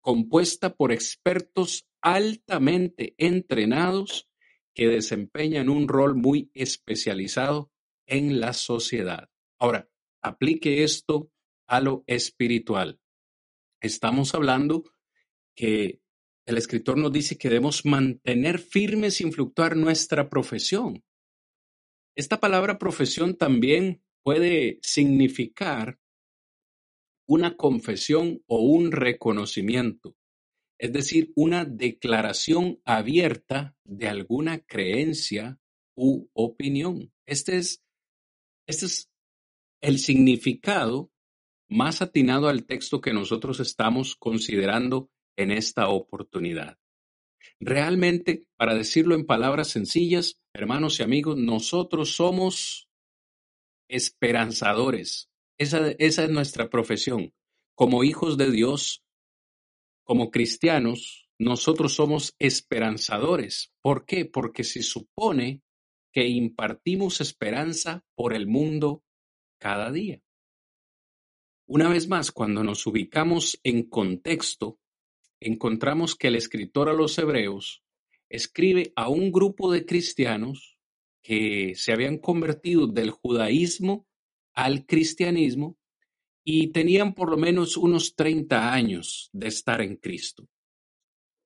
[0.00, 4.28] compuesta por expertos altamente entrenados
[4.78, 7.72] que desempeñan un rol muy especializado
[8.06, 9.28] en la sociedad.
[9.58, 9.90] Ahora,
[10.22, 11.32] aplique esto
[11.66, 13.00] a lo espiritual.
[13.80, 14.84] Estamos hablando
[15.56, 16.00] que
[16.46, 21.02] el escritor nos dice que debemos mantener firme sin fluctuar nuestra profesión.
[22.14, 25.98] Esta palabra profesión también puede significar
[27.26, 30.17] una confesión o un reconocimiento
[30.78, 35.58] es decir, una declaración abierta de alguna creencia
[35.96, 37.12] u opinión.
[37.26, 37.82] Este es,
[38.66, 39.10] este es
[39.80, 41.10] el significado
[41.68, 46.78] más atinado al texto que nosotros estamos considerando en esta oportunidad.
[47.60, 52.88] Realmente, para decirlo en palabras sencillas, hermanos y amigos, nosotros somos
[53.88, 55.28] esperanzadores.
[55.58, 57.34] Esa, esa es nuestra profesión.
[57.74, 59.04] Como hijos de Dios,
[60.08, 63.74] como cristianos, nosotros somos esperanzadores.
[63.82, 64.24] ¿Por qué?
[64.24, 65.62] Porque se supone
[66.14, 69.04] que impartimos esperanza por el mundo
[69.60, 70.22] cada día.
[71.66, 74.80] Una vez más, cuando nos ubicamos en contexto,
[75.40, 77.84] encontramos que el escritor a los hebreos
[78.30, 80.78] escribe a un grupo de cristianos
[81.22, 84.06] que se habían convertido del judaísmo
[84.54, 85.76] al cristianismo
[86.50, 90.48] y tenían por lo menos unos 30 años de estar en Cristo.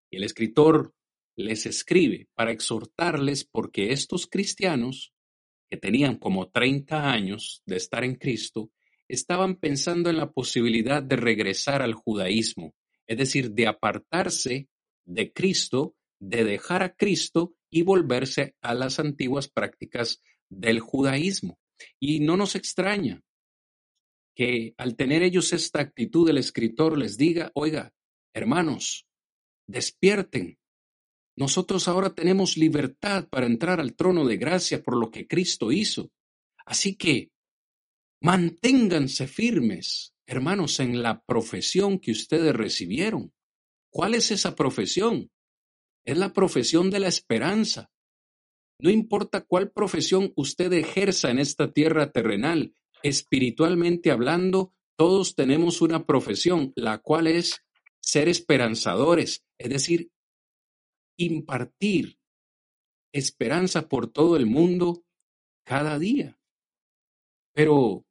[0.08, 0.94] Y el escritor
[1.34, 5.12] les escribe para exhortarles porque estos cristianos,
[5.68, 8.70] que tenían como 30 años de estar en Cristo,
[9.08, 12.72] estaban pensando en la posibilidad de regresar al judaísmo,
[13.08, 14.68] es decir, de apartarse
[15.04, 21.58] de Cristo, de dejar a Cristo y volverse a las antiguas prácticas del judaísmo.
[21.98, 23.20] Y no nos extraña,
[24.34, 27.92] que al tener ellos esta actitud el escritor les diga, oiga,
[28.34, 29.06] hermanos,
[29.66, 30.58] despierten.
[31.36, 36.10] Nosotros ahora tenemos libertad para entrar al trono de gracia por lo que Cristo hizo.
[36.64, 37.30] Así que
[38.20, 43.32] manténganse firmes, hermanos, en la profesión que ustedes recibieron.
[43.90, 45.30] ¿Cuál es esa profesión?
[46.04, 47.90] Es la profesión de la esperanza.
[48.78, 56.06] No importa cuál profesión usted ejerza en esta tierra terrenal, espiritualmente hablando, todos tenemos una
[56.06, 57.62] profesión, la cual es
[58.00, 60.10] ser esperanzadores, es decir,
[61.18, 62.18] impartir
[63.12, 65.04] esperanza por todo el mundo
[65.64, 66.38] cada día.
[67.54, 68.04] Pero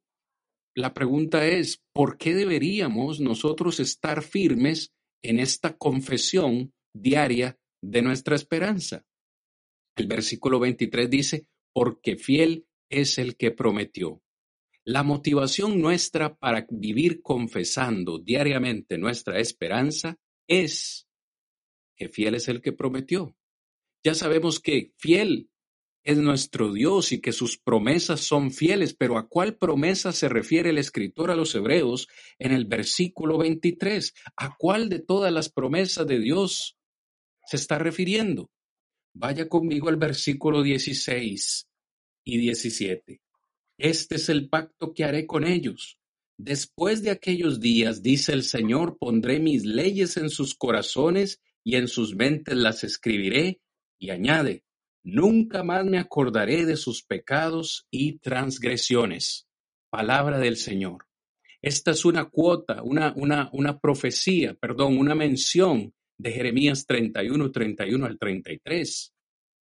[0.74, 8.36] la pregunta es, ¿por qué deberíamos nosotros estar firmes en esta confesión diaria de nuestra
[8.36, 9.04] esperanza?
[9.96, 14.22] El versículo 23 dice, porque fiel es el que prometió.
[14.84, 20.18] La motivación nuestra para vivir confesando diariamente nuestra esperanza
[20.48, 21.06] es
[21.96, 23.36] que fiel es el que prometió.
[24.02, 25.48] Ya sabemos que fiel
[26.02, 30.70] es nuestro Dios y que sus promesas son fieles, pero ¿a cuál promesa se refiere
[30.70, 32.08] el escritor a los hebreos
[32.40, 34.12] en el versículo 23?
[34.36, 36.76] ¿A cuál de todas las promesas de Dios
[37.46, 38.50] se está refiriendo?
[39.14, 41.68] Vaya conmigo al versículo 16
[42.24, 43.20] y 17.
[43.82, 45.98] Este es el pacto que haré con ellos.
[46.38, 51.88] Después de aquellos días, dice el Señor, pondré mis leyes en sus corazones y en
[51.88, 53.60] sus mentes las escribiré.
[53.98, 54.62] Y añade,
[55.02, 59.48] Nunca más me acordaré de sus pecados y transgresiones.
[59.90, 61.08] Palabra del Señor.
[61.60, 68.06] Esta es una cuota, una, una, una profecía, perdón, una mención de Jeremías 31, 31
[68.06, 69.12] al 33.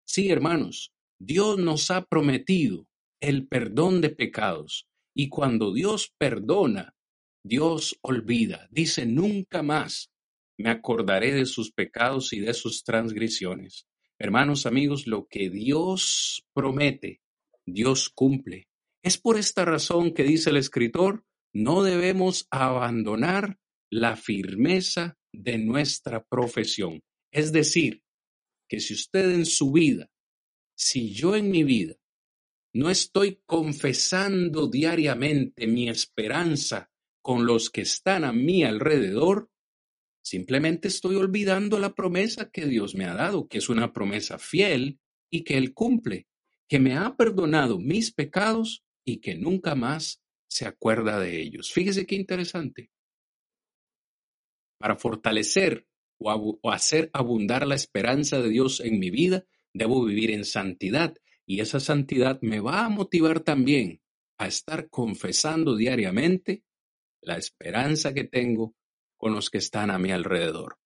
[0.05, 2.85] Sí, hermanos, Dios nos ha prometido
[3.21, 6.95] el perdón de pecados y cuando Dios perdona,
[7.43, 8.67] Dios olvida.
[8.71, 10.11] Dice, nunca más
[10.57, 13.87] me acordaré de sus pecados y de sus transgresiones.
[14.19, 17.21] Hermanos, amigos, lo que Dios promete,
[17.65, 18.67] Dios cumple.
[19.03, 23.57] Es por esta razón que dice el escritor, no debemos abandonar
[23.89, 27.01] la firmeza de nuestra profesión.
[27.31, 28.03] Es decir,
[28.69, 30.09] que si usted en su vida,
[30.75, 31.95] si yo en mi vida,
[32.73, 36.89] no estoy confesando diariamente mi esperanza
[37.21, 39.51] con los que están a mi alrededor,
[40.21, 44.99] Simplemente estoy olvidando la promesa que Dios me ha dado, que es una promesa fiel
[45.31, 46.27] y que Él cumple,
[46.67, 51.71] que me ha perdonado mis pecados y que nunca más se acuerda de ellos.
[51.71, 52.91] Fíjese qué interesante.
[54.77, 55.87] Para fortalecer
[56.19, 61.15] o, hacer abundar la esperanza de Dios en mi vida, debo vivir en santidad
[61.51, 63.99] y esa santidad me va a motivar también
[64.37, 66.63] a estar confesando diariamente
[67.19, 68.73] la esperanza que tengo
[69.17, 70.77] con los que están a mi alrededor.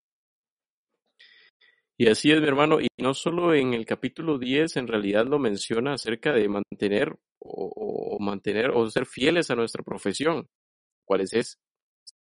[1.97, 5.38] Y así es, mi hermano, y no solo en el capítulo 10 en realidad lo
[5.38, 10.49] menciona acerca de mantener o, mantener o ser fieles a nuestra profesión,
[11.06, 11.60] cuál es, es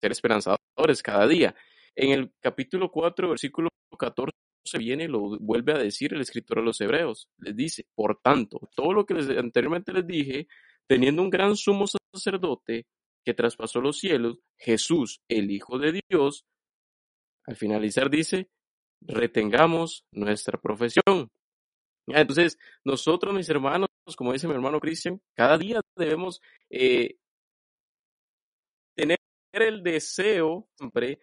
[0.00, 1.54] ser esperanzadores cada día.
[1.94, 4.39] En el capítulo 4, versículo 14
[4.78, 7.28] viene y lo vuelve a decir el escritor a los hebreos.
[7.38, 10.48] Les dice, por tanto, todo lo que anteriormente les dije,
[10.86, 12.86] teniendo un gran sumo sacerdote
[13.24, 16.44] que traspasó los cielos, Jesús, el Hijo de Dios,
[17.46, 18.48] al finalizar dice,
[19.00, 21.30] retengamos nuestra profesión.
[22.06, 27.16] Entonces, nosotros, mis hermanos, como dice mi hermano Cristian, cada día debemos eh,
[28.96, 29.18] tener
[29.52, 31.20] el deseo siempre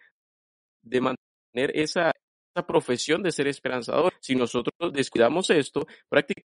[0.82, 2.12] de mantener esa,
[2.58, 4.12] esa profesión de ser esperanzador.
[4.20, 6.48] Si nosotros descuidamos esto, prácticamente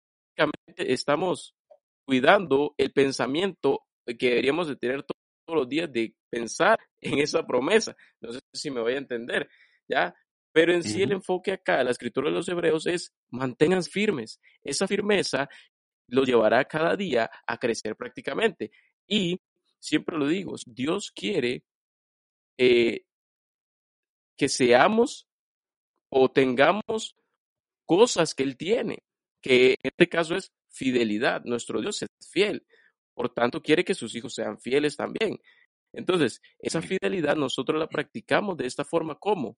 [0.78, 1.56] estamos
[2.06, 5.06] cuidando el pensamiento que deberíamos de tener
[5.48, 7.96] los días de pensar en esa promesa.
[8.20, 9.48] No sé si me voy a entender,
[9.88, 10.16] ¿ya?
[10.54, 14.42] Pero en sí el enfoque acá, la escritura de los hebreos es mantengan firmes.
[14.64, 15.48] Esa firmeza
[16.08, 18.72] los llevará cada día a crecer prácticamente.
[19.08, 19.40] Y
[19.80, 21.64] siempre lo digo, Dios quiere
[22.58, 23.06] eh,
[24.38, 25.31] que seamos
[26.12, 27.15] o tengamos
[27.86, 29.00] cosas que Él tiene,
[29.41, 31.43] que en este caso es fidelidad.
[31.45, 32.65] Nuestro Dios es fiel.
[33.13, 35.39] Por tanto, quiere que sus hijos sean fieles también.
[35.93, 39.58] Entonces, esa fidelidad nosotros la practicamos de esta forma, ¿cómo?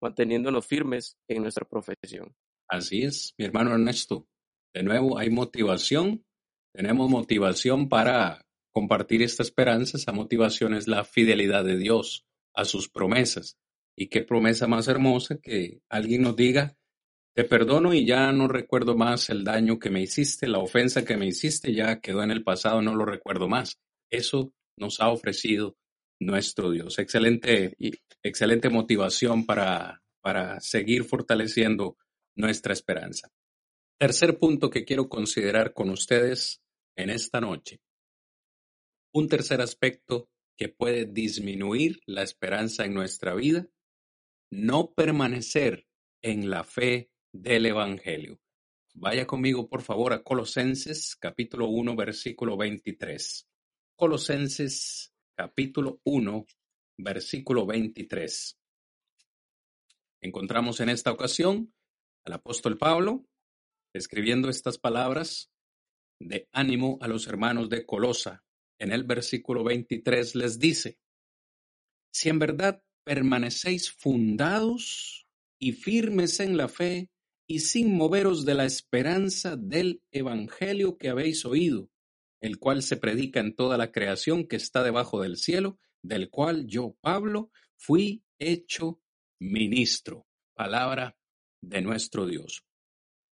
[0.00, 2.34] Manteniéndonos firmes en nuestra profesión.
[2.68, 4.26] Así es, mi hermano Ernesto.
[4.72, 6.24] De nuevo, hay motivación.
[6.72, 9.96] Tenemos motivación para compartir esta esperanza.
[9.96, 13.58] Esa motivación es la fidelidad de Dios a sus promesas.
[14.00, 16.74] Y qué promesa más hermosa que alguien nos diga,
[17.34, 21.18] te perdono y ya no recuerdo más el daño que me hiciste, la ofensa que
[21.18, 23.78] me hiciste ya quedó en el pasado, no lo recuerdo más.
[24.08, 25.76] Eso nos ha ofrecido
[26.18, 26.98] nuestro Dios.
[26.98, 27.76] Excelente,
[28.22, 31.98] excelente motivación para, para seguir fortaleciendo
[32.34, 33.30] nuestra esperanza.
[33.98, 36.62] Tercer punto que quiero considerar con ustedes
[36.96, 37.82] en esta noche.
[39.12, 43.68] Un tercer aspecto que puede disminuir la esperanza en nuestra vida,
[44.50, 45.86] no permanecer
[46.22, 48.40] en la fe del Evangelio.
[48.94, 53.48] Vaya conmigo, por favor, a Colosenses capítulo 1, versículo 23.
[53.94, 56.46] Colosenses capítulo 1,
[56.98, 58.58] versículo 23.
[60.22, 61.72] Encontramos en esta ocasión
[62.24, 63.24] al apóstol Pablo
[63.92, 65.50] escribiendo estas palabras
[66.18, 68.44] de ánimo a los hermanos de Colosa
[68.78, 70.98] en el versículo 23 les dice,
[72.12, 75.26] si en verdad permanecéis fundados
[75.58, 77.10] y firmes en la fe
[77.46, 81.90] y sin moveros de la esperanza del Evangelio que habéis oído,
[82.40, 86.66] el cual se predica en toda la creación que está debajo del cielo, del cual
[86.66, 89.00] yo, Pablo, fui hecho
[89.40, 90.26] ministro.
[90.54, 91.16] Palabra
[91.62, 92.64] de nuestro Dios.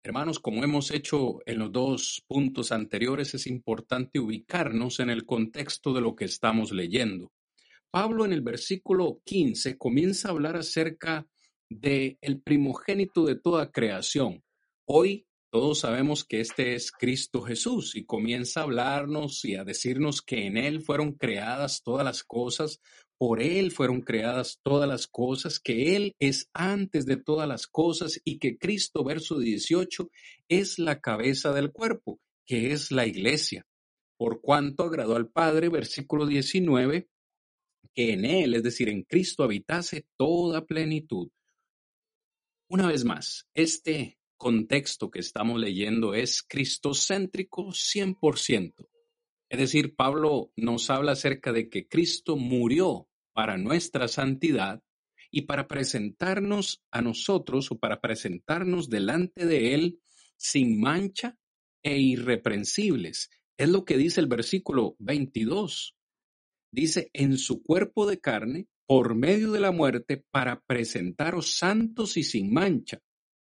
[0.04, 5.92] Hermanos, como hemos hecho en los dos puntos anteriores, es importante ubicarnos en el contexto
[5.92, 7.30] de lo que estamos leyendo.
[7.90, 11.26] Pablo en el versículo 15 comienza a hablar acerca
[11.70, 14.42] de el primogénito de toda creación.
[14.86, 20.20] Hoy todos sabemos que este es Cristo Jesús y comienza a hablarnos y a decirnos
[20.20, 22.80] que en Él fueron creadas todas las cosas,
[23.16, 28.20] por Él fueron creadas todas las cosas, que Él es antes de todas las cosas
[28.22, 30.10] y que Cristo, verso 18,
[30.48, 33.66] es la cabeza del cuerpo, que es la iglesia.
[34.18, 37.08] Por cuanto agradó al Padre, versículo 19,
[37.94, 41.30] que en Él, es decir, en Cristo habitase toda plenitud.
[42.68, 48.88] Una vez más, este contexto que estamos leyendo es cristocéntrico 100%.
[49.50, 54.82] Es decir, Pablo nos habla acerca de que Cristo murió para nuestra santidad
[55.30, 60.00] y para presentarnos a nosotros o para presentarnos delante de Él
[60.36, 61.36] sin mancha
[61.82, 63.30] e irreprensibles.
[63.56, 65.97] Es lo que dice el versículo 22.
[66.70, 72.22] Dice, en su cuerpo de carne, por medio de la muerte, para presentaros santos y
[72.22, 73.00] sin mancha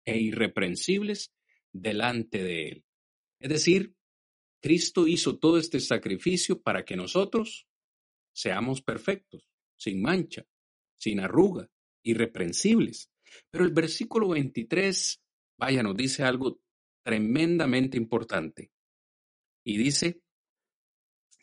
[0.05, 1.32] e irreprensibles
[1.72, 2.86] delante de Él.
[3.39, 3.93] Es decir,
[4.61, 7.68] Cristo hizo todo este sacrificio para que nosotros
[8.34, 10.45] seamos perfectos, sin mancha,
[10.97, 11.70] sin arruga,
[12.03, 13.11] irreprensibles.
[13.51, 15.22] Pero el versículo 23,
[15.57, 16.59] vaya, nos dice algo
[17.03, 18.72] tremendamente importante.
[19.63, 20.22] Y dice,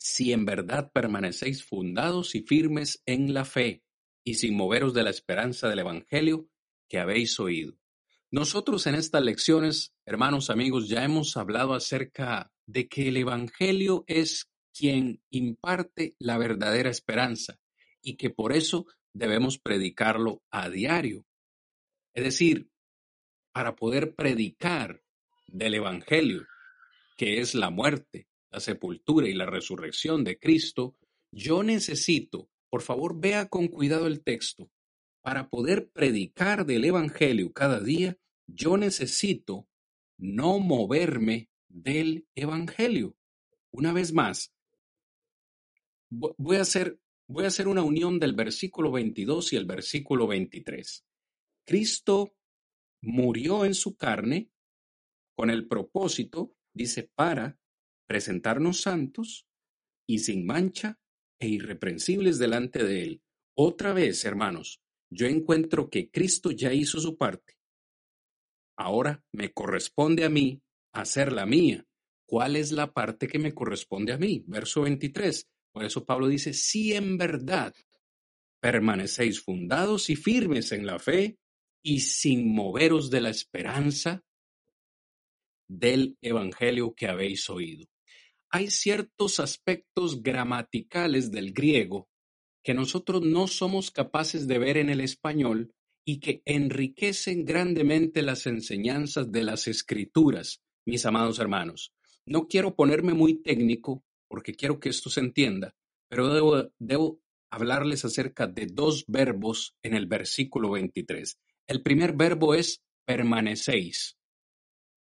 [0.05, 3.83] si en verdad permanecéis fundados y firmes en la fe
[4.23, 6.47] y sin moveros de la esperanza del Evangelio
[6.87, 7.79] que habéis oído.
[8.29, 14.51] Nosotros en estas lecciones, hermanos amigos, ya hemos hablado acerca de que el Evangelio es
[14.77, 17.57] quien imparte la verdadera esperanza
[17.99, 21.25] y que por eso debemos predicarlo a diario.
[22.13, 22.69] Es decir,
[23.51, 25.01] para poder predicar
[25.47, 26.45] del Evangelio,
[27.17, 30.95] que es la muerte, la sepultura y la resurrección de Cristo,
[31.29, 34.71] yo necesito, por favor vea con cuidado el texto,
[35.21, 39.67] para poder predicar del Evangelio cada día, yo necesito
[40.17, 43.17] no moverme del Evangelio.
[43.71, 44.53] Una vez más,
[46.09, 46.97] voy a hacer,
[47.27, 51.05] voy a hacer una unión del versículo 22 y el versículo 23.
[51.65, 52.33] Cristo
[53.01, 54.49] murió en su carne
[55.35, 57.59] con el propósito, dice, para
[58.07, 59.47] presentarnos santos
[60.07, 60.99] y sin mancha
[61.39, 63.21] e irreprensibles delante de Él.
[63.55, 67.55] Otra vez, hermanos, yo encuentro que Cristo ya hizo su parte
[68.77, 70.61] Ahora me corresponde a mí
[70.93, 71.85] hacer la mía.
[72.27, 74.43] ¿Cuál es la parte que me corresponde a mí?
[74.47, 75.47] Verso 23.
[75.71, 77.73] Por eso Pablo dice, si en verdad
[78.59, 81.37] permanecéis fundados y firmes en la fe
[81.83, 84.23] y sin moveros de la esperanza
[85.67, 87.87] del Evangelio que habéis oído.
[88.49, 92.07] Hay ciertos aspectos gramaticales del griego
[92.63, 95.73] que nosotros no somos capaces de ver en el español
[96.03, 101.93] y que enriquecen grandemente las enseñanzas de las escrituras, mis amados hermanos.
[102.25, 105.75] No quiero ponerme muy técnico porque quiero que esto se entienda,
[106.09, 107.21] pero debo,
[107.51, 111.39] hablarles acerca de dos verbos en el versículo 23.
[111.67, 114.17] El primer verbo es permanecéis.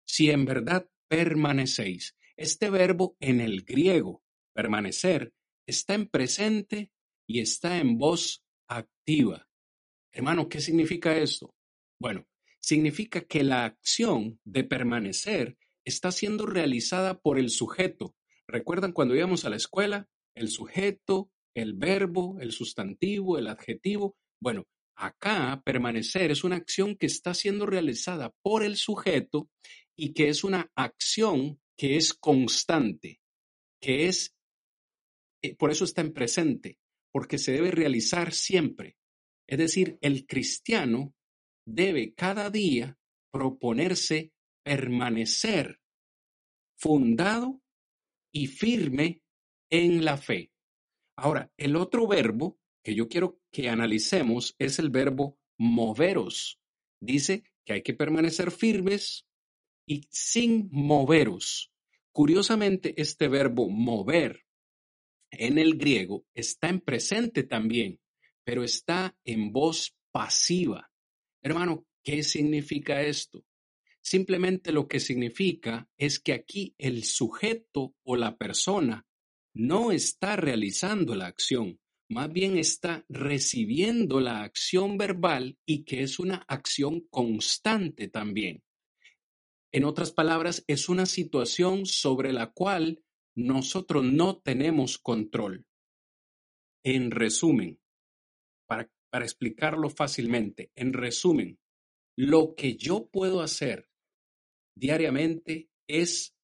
[0.06, 2.14] Si en verdad permanecéis.
[2.36, 4.22] Este verbo en el griego,
[4.54, 5.32] permanecer,
[5.66, 6.90] está en presente
[7.28, 9.48] y está en voz activa.
[10.12, 11.54] Hermano, ¿qué significa esto?
[12.00, 12.26] Bueno,
[12.60, 18.16] significa que la acción de permanecer está siendo realizada por el sujeto.
[18.48, 20.08] ¿Recuerdan cuando íbamos a la escuela?
[20.34, 24.16] El sujeto, el verbo, el sustantivo, el adjetivo.
[24.40, 24.64] Bueno,
[24.96, 29.48] acá permanecer es una acción que está siendo realizada por el sujeto
[29.96, 33.20] y que es una acción que es constante,
[33.80, 34.34] que es,
[35.42, 36.78] eh, por eso está en presente,
[37.12, 38.96] porque se debe realizar siempre.
[39.46, 41.14] Es decir, el cristiano
[41.66, 42.98] debe cada día
[43.32, 44.32] proponerse
[44.64, 45.80] permanecer
[46.76, 47.62] fundado
[48.32, 49.22] y firme
[49.70, 50.50] en la fe.
[51.16, 56.60] Ahora, el otro verbo que yo quiero que analicemos es el verbo moveros.
[57.00, 59.26] Dice que hay que permanecer firmes
[59.86, 61.72] y sin moveros.
[62.12, 64.44] Curiosamente, este verbo mover
[65.30, 68.00] en el griego está en presente también,
[68.44, 70.90] pero está en voz pasiva.
[71.42, 73.44] Hermano, ¿qué significa esto?
[74.00, 79.06] Simplemente lo que significa es que aquí el sujeto o la persona
[79.54, 86.18] no está realizando la acción, más bien está recibiendo la acción verbal y que es
[86.18, 88.63] una acción constante también.
[89.74, 93.02] En otras palabras, es una situación sobre la cual
[93.34, 95.66] nosotros no tenemos control.
[96.84, 97.80] En resumen,
[98.68, 101.58] para, para explicarlo fácilmente, en resumen,
[102.16, 103.88] lo que yo puedo hacer
[104.76, 106.36] diariamente es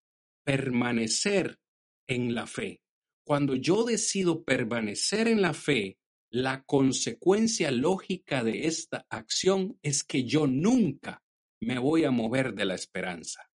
[0.45, 1.61] permanecer
[2.09, 2.83] en la fe.
[3.25, 6.01] Cuando yo decido permanecer en la fe,
[6.33, 11.23] la consecuencia lógica de esta acción es que yo nunca
[11.61, 13.51] me voy a mover de la esperanza.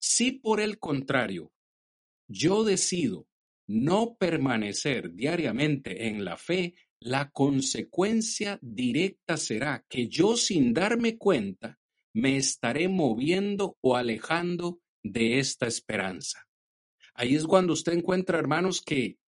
[0.00, 1.52] Si por el contrario,
[2.28, 3.28] yo decido
[3.68, 11.78] no permanecer diariamente en la fe, la consecuencia directa será que yo sin darme cuenta
[12.14, 16.46] me estaré moviendo o alejando de esta esperanza.
[17.14, 19.18] Ahí es cuando usted encuentra hermanos que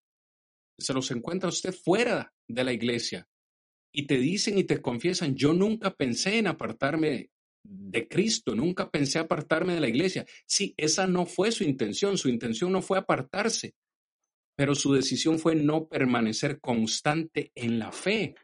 [0.77, 3.27] se los encuentra usted fuera de la iglesia
[3.91, 7.29] y te dicen y te confiesan, yo nunca pensé en apartarme
[7.67, 10.25] de Cristo, nunca pensé apartarme de la iglesia.
[10.45, 13.75] Sí, esa no fue su intención, su intención no fue apartarse,
[14.55, 18.35] pero su decisión fue no permanecer constante en la fe,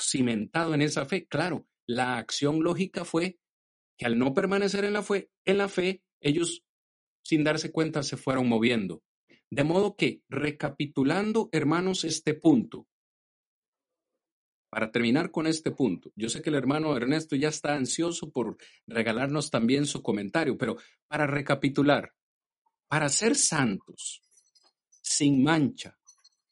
[0.00, 1.26] cimentado en esa fe.
[1.26, 3.38] Claro, la acción lógica fue
[3.98, 6.62] que al no permanecer en la fe, en la fe, ellos
[7.24, 9.02] sin darse cuenta se fueron moviendo.
[9.50, 12.86] De modo que, recapitulando, hermanos, este punto,
[14.68, 18.56] para terminar con este punto, yo sé que el hermano Ernesto ya está ansioso por
[18.86, 22.12] regalarnos también su comentario, pero para recapitular,
[22.88, 24.22] para ser santos,
[25.02, 25.98] sin mancha,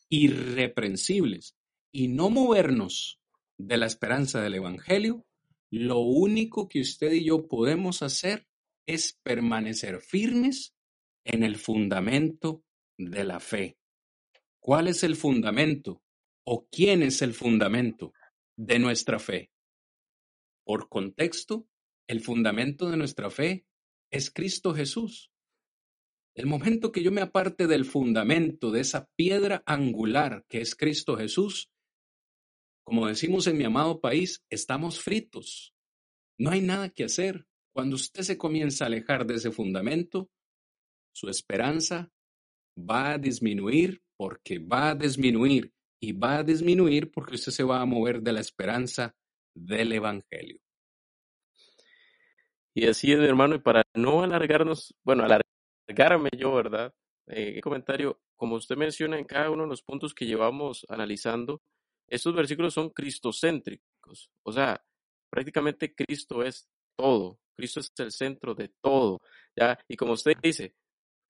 [0.09, 1.57] irreprensibles
[1.91, 3.21] y no movernos
[3.59, 5.27] de la esperanza del Evangelio,
[5.71, 8.47] lo único que usted y yo podemos hacer
[8.87, 10.75] es permanecer firmes
[11.25, 12.63] en el fundamento
[12.97, 13.77] de la fe.
[14.61, 16.04] ¿Cuál es el fundamento
[16.45, 18.13] o quién es el fundamento
[18.57, 19.51] de nuestra fe?
[20.65, 21.67] Por contexto,
[22.09, 23.67] el fundamento de nuestra fe
[24.11, 25.31] es Cristo Jesús.
[26.35, 31.17] El momento que yo me aparte del fundamento, de esa piedra angular que es Cristo
[31.17, 31.71] Jesús,
[32.85, 35.75] como decimos en mi amado país, estamos fritos.
[36.39, 37.47] No hay nada que hacer.
[37.73, 40.31] Cuando usted se comienza a alejar de ese fundamento,
[41.13, 42.13] su esperanza
[42.79, 45.74] va a disminuir porque va a disminuir
[46.05, 49.15] y va a disminuir porque usted se va a mover de la esperanza
[49.55, 50.61] del Evangelio.
[52.75, 56.93] Y así es, hermano, y para no alargarnos, bueno, alargarme yo, ¿verdad?
[57.29, 61.63] Eh, comentario, como usted menciona en cada uno de los puntos que llevamos analizando,
[62.07, 64.85] estos versículos son cristocéntricos, o sea,
[65.31, 69.23] prácticamente Cristo es todo, Cristo es el centro de todo,
[69.57, 69.79] ¿ya?
[69.89, 70.75] Y como usted dice,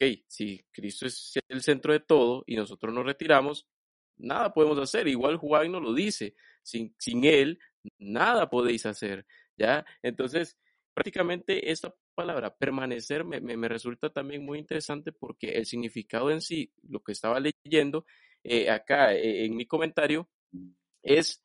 [0.01, 3.69] ok, si Cristo es el centro de todo y nosotros nos retiramos,
[4.17, 7.59] nada podemos hacer, igual Juan nos lo dice, sin, sin Él,
[7.99, 9.85] nada podéis hacer, ¿ya?
[10.03, 10.59] Entonces,
[10.95, 16.73] prácticamente esta palabra, permanecer, me, me, resulta también muy interesante porque el significado en sí,
[16.83, 18.07] lo que estaba leyendo
[18.45, 20.29] eh, acá eh, en mi comentario,
[21.03, 21.43] es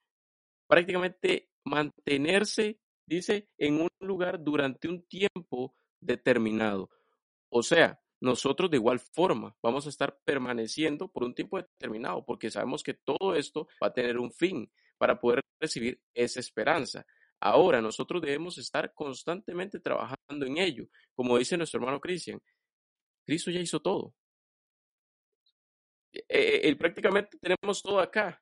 [0.67, 6.89] prácticamente mantenerse, dice, en un lugar durante un tiempo determinado.
[7.49, 12.51] O sea, nosotros de igual forma vamos a estar permaneciendo por un tiempo determinado, porque
[12.51, 17.05] sabemos que todo esto va a tener un fin para poder recibir esa esperanza.
[17.39, 22.41] Ahora nosotros debemos estar constantemente trabajando en ello, como dice nuestro hermano Cristian.
[23.26, 24.13] Cristo ya hizo todo.
[26.11, 28.41] Eh, eh, prácticamente tenemos todo acá.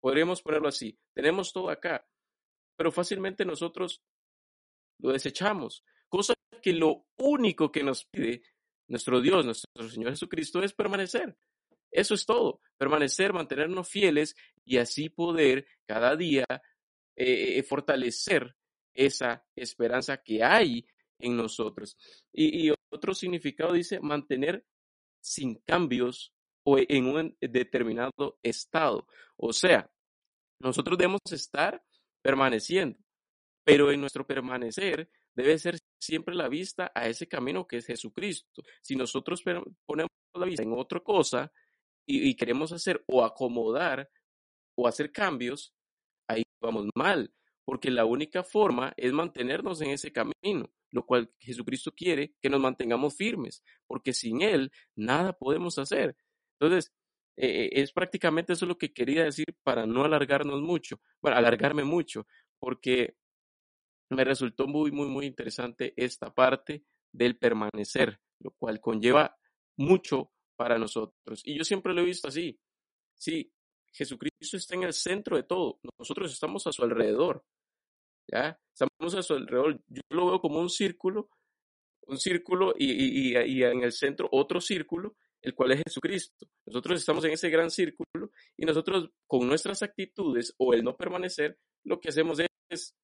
[0.00, 0.98] Podríamos ponerlo así.
[1.14, 2.04] Tenemos todo acá.
[2.76, 4.02] Pero fácilmente nosotros
[4.98, 5.84] lo desechamos.
[6.08, 8.42] Cosa que lo único que nos pide
[8.92, 11.34] nuestro Dios, nuestro Señor Jesucristo, es permanecer.
[11.90, 12.60] Eso es todo.
[12.76, 14.36] Permanecer, mantenernos fieles
[14.66, 16.44] y así poder cada día
[17.16, 18.54] eh, eh, fortalecer
[18.92, 20.86] esa esperanza que hay
[21.18, 21.96] en nosotros.
[22.32, 24.66] Y, y, otro significado dice mantener
[25.22, 29.06] sin cambios o en un determinado estado.
[29.36, 29.90] O sea,
[30.60, 31.82] nosotros debemos estar
[32.20, 32.98] permaneciendo,
[33.64, 38.62] pero en nuestro permanecer debe ser siempre la vista a ese camino que es Jesucristo.
[38.80, 41.52] Si nosotros ponemos la vista en otra cosa
[42.06, 44.10] y, queremos hacer o acomodar
[44.76, 45.74] o hacer cambios,
[46.28, 47.32] ahí vamos mal,
[47.64, 52.60] porque la única forma es mantenernos en ese camino, lo cual Jesucristo quiere que nos
[52.60, 56.16] mantengamos firmes, porque sin Él nada podemos hacer.
[56.58, 56.92] Entonces,
[57.36, 62.26] Eh, es prácticamente eso lo que quería decir para no alargarnos mucho, bueno, alargarme mucho,
[62.58, 63.16] porque
[64.12, 69.36] me resultó muy, muy, muy interesante esta parte del permanecer, lo cual conlleva
[69.76, 71.42] mucho para nosotros.
[71.44, 72.58] Y yo siempre lo he visto así.
[73.16, 73.52] Sí,
[73.92, 75.80] Jesucristo está en el centro de todo.
[75.98, 77.44] Nosotros estamos a su alrededor.
[78.28, 78.58] ¿Ya?
[78.72, 79.82] Estamos a su alrededor.
[79.88, 81.28] Yo lo veo como un círculo,
[82.06, 86.46] un círculo y, y en el centro otro círculo el cual es Jesucristo.
[86.64, 91.58] Nosotros estamos en ese gran círculo y nosotros con nuestras actitudes o el no permanecer,
[91.84, 92.38] lo que hacemos
[92.70, 92.96] es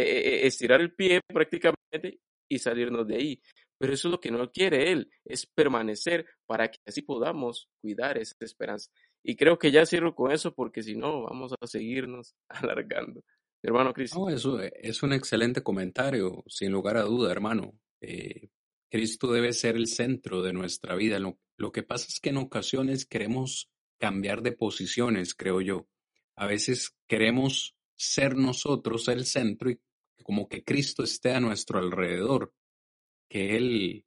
[0.00, 3.42] eh, estirar el pie prácticamente y salirnos de ahí.
[3.78, 8.16] Pero eso es lo que no quiere Él, es permanecer para que así podamos cuidar
[8.16, 8.90] esa esperanza.
[9.24, 13.22] Y creo que ya cierro con eso porque si no, vamos a seguirnos alargando.
[13.60, 14.20] Hermano Cristo.
[14.20, 17.76] No, eso es un excelente comentario, sin lugar a duda, hermano.
[18.00, 18.50] Eh,
[18.88, 21.18] Cristo debe ser el centro de nuestra vida.
[21.18, 23.68] Lo, lo que pasa es que en ocasiones queremos
[23.98, 25.88] cambiar de posiciones, creo yo.
[26.36, 29.80] A veces queremos ser nosotros el centro y
[30.28, 32.52] como que Cristo esté a nuestro alrededor,
[33.30, 34.04] que Él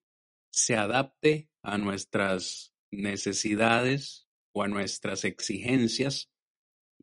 [0.54, 6.30] se adapte a nuestras necesidades o a nuestras exigencias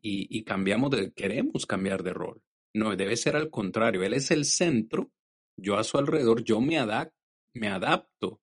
[0.01, 2.41] y, cambiamos de, queremos cambiar de rol.
[2.73, 4.03] No, debe ser al contrario.
[4.03, 5.11] Él es el centro,
[5.57, 7.19] yo a su alrededor, yo me adapto
[7.53, 8.41] me adapto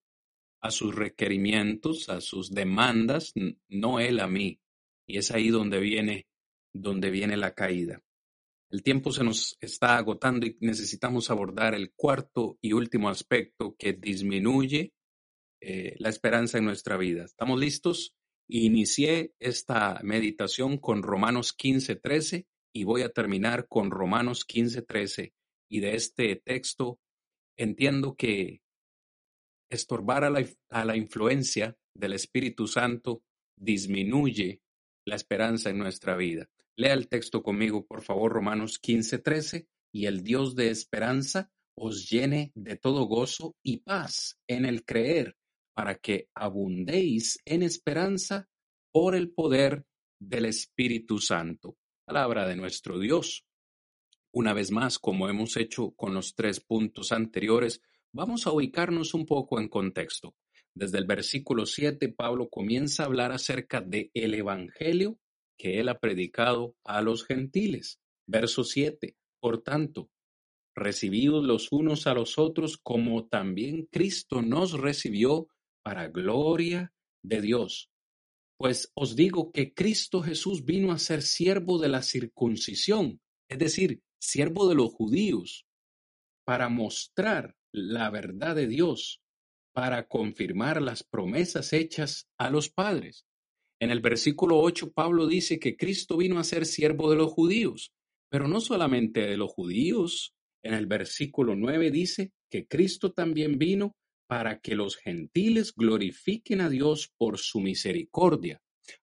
[0.61, 3.33] a sus requerimientos, a sus demandas,
[3.71, 4.61] no él a mí.
[5.09, 6.27] Y es ahí donde viene,
[6.75, 8.03] donde viene la caída.
[8.69, 13.93] El tiempo se nos está agotando y necesitamos abordar el cuarto y último aspecto que
[13.93, 14.93] disminuye
[15.61, 17.25] eh, la esperanza en nuestra vida.
[17.25, 18.15] ¿Estamos listos?
[18.49, 25.33] Inicié esta meditación con Romanos 15:13 y voy a terminar con Romanos 15:13.
[25.69, 26.99] Y de este texto
[27.57, 28.63] entiendo que
[29.71, 33.23] estorbar a la, a la influencia del Espíritu Santo
[33.57, 34.61] disminuye
[35.05, 36.49] la esperanza en nuestra vida.
[36.77, 42.53] Lea el texto conmigo, por favor, Romanos 15:13, y el Dios de esperanza os llene
[42.55, 45.37] de todo gozo y paz en el creer,
[45.75, 48.49] para que abundéis en esperanza
[48.93, 49.85] por el poder
[50.19, 51.77] del Espíritu Santo.
[52.05, 53.45] Palabra de nuestro Dios.
[54.33, 57.81] Una vez más, como hemos hecho con los tres puntos anteriores,
[58.19, 60.35] Vamos a ubicarnos un poco en contexto.
[60.75, 65.19] Desde el versículo 7, Pablo comienza a hablar acerca de el evangelio
[65.57, 68.01] que él ha predicado a los gentiles.
[68.27, 69.17] Verso 7.
[69.41, 70.11] Por tanto,
[70.75, 75.49] recibidos los unos a los otros como también Cristo nos recibió
[75.83, 76.93] para gloria
[77.23, 77.91] de Dios.
[78.59, 84.03] Pues os digo que Cristo Jesús vino a ser siervo de la circuncisión, es decir,
[84.19, 85.67] siervo de los judíos,
[86.45, 89.21] para mostrar la verdad de Dios
[89.77, 93.27] para confirmar las promesas hechas a los padres.
[93.81, 97.93] En el versículo 8 Pablo dice que Cristo vino a ser siervo de los judíos,
[98.31, 100.35] pero no solamente de los judíos.
[100.63, 103.95] En el versículo 9 dice que Cristo también vino
[104.27, 108.61] para que los gentiles glorifiquen a Dios por su misericordia.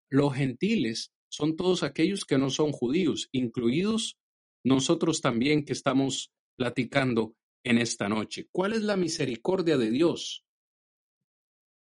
[0.09, 4.17] Los gentiles son todos aquellos que no son judíos, incluidos
[4.63, 8.47] nosotros también que estamos platicando en esta noche.
[8.51, 10.43] ¿Cuál es la misericordia de Dios?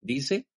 [0.01, 0.47] Dice,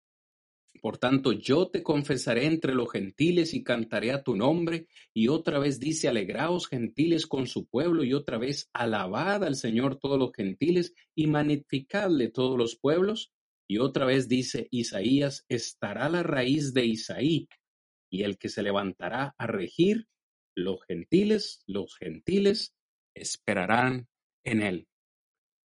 [0.85, 4.87] por tanto, yo te confesaré entre los gentiles y cantaré a tu nombre.
[5.15, 8.05] Y otra vez dice, alegraos gentiles con su pueblo.
[8.05, 13.33] Y otra vez, alabad al Señor todos los gentiles y magnificadle todos los pueblos.
[13.67, 17.49] Y otra vez dice, Isaías, estará la raíz de Isaí
[18.11, 20.07] y el que se levantará a regir,
[20.55, 22.75] los gentiles, los gentiles
[23.15, 24.07] esperarán
[24.45, 24.89] en él.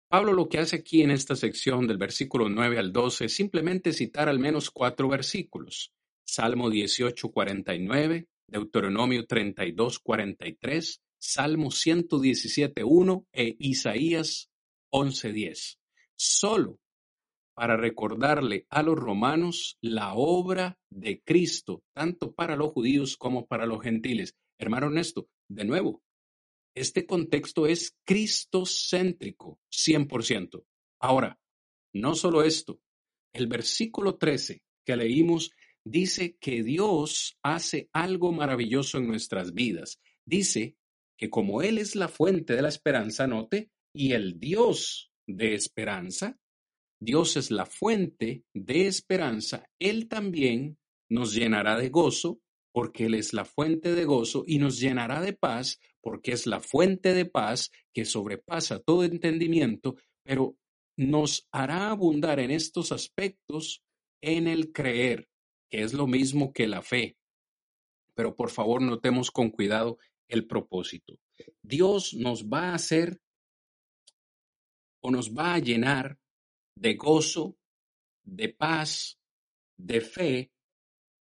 [0.09, 3.93] Pablo lo que hace aquí en esta sección del versículo 9 al 12 es simplemente
[3.93, 5.93] citar al menos cuatro versículos.
[6.25, 14.51] Salmo 18, 49, Deuteronomio 32, 43, Salmo 117, 1 e Isaías
[14.91, 15.79] 11, 10.
[16.17, 16.81] Solo
[17.55, 23.67] para recordarle a los romanos la obra de Cristo, tanto para los judíos como para
[23.67, 24.35] los gentiles.
[24.59, 26.03] Hermano Ernesto, de nuevo,
[26.81, 30.65] este contexto es cristocéntrico, 100%.
[31.01, 31.39] Ahora,
[31.93, 32.81] no solo esto,
[33.33, 35.51] el versículo 13 que leímos
[35.85, 40.01] dice que Dios hace algo maravilloso en nuestras vidas.
[40.25, 40.77] Dice
[41.17, 46.39] que como Él es la fuente de la esperanza, note, y el Dios de esperanza,
[47.01, 52.41] Dios es la fuente de esperanza, Él también nos llenará de gozo,
[52.73, 56.61] porque Él es la fuente de gozo, y nos llenará de paz, porque es la
[56.61, 60.57] fuente de paz que sobrepasa todo entendimiento, pero
[60.97, 63.83] nos hará abundar en estos aspectos
[64.21, 65.29] en el creer.
[65.71, 67.19] que es lo mismo que la fe.
[68.15, 71.19] Pero por favor, notemos con cuidado el propósito.
[71.63, 73.21] Dios nos va a hacer
[75.03, 76.19] o nos va a llenar
[76.75, 77.59] de gozo,
[78.25, 79.19] de paz,
[79.77, 80.53] de fe,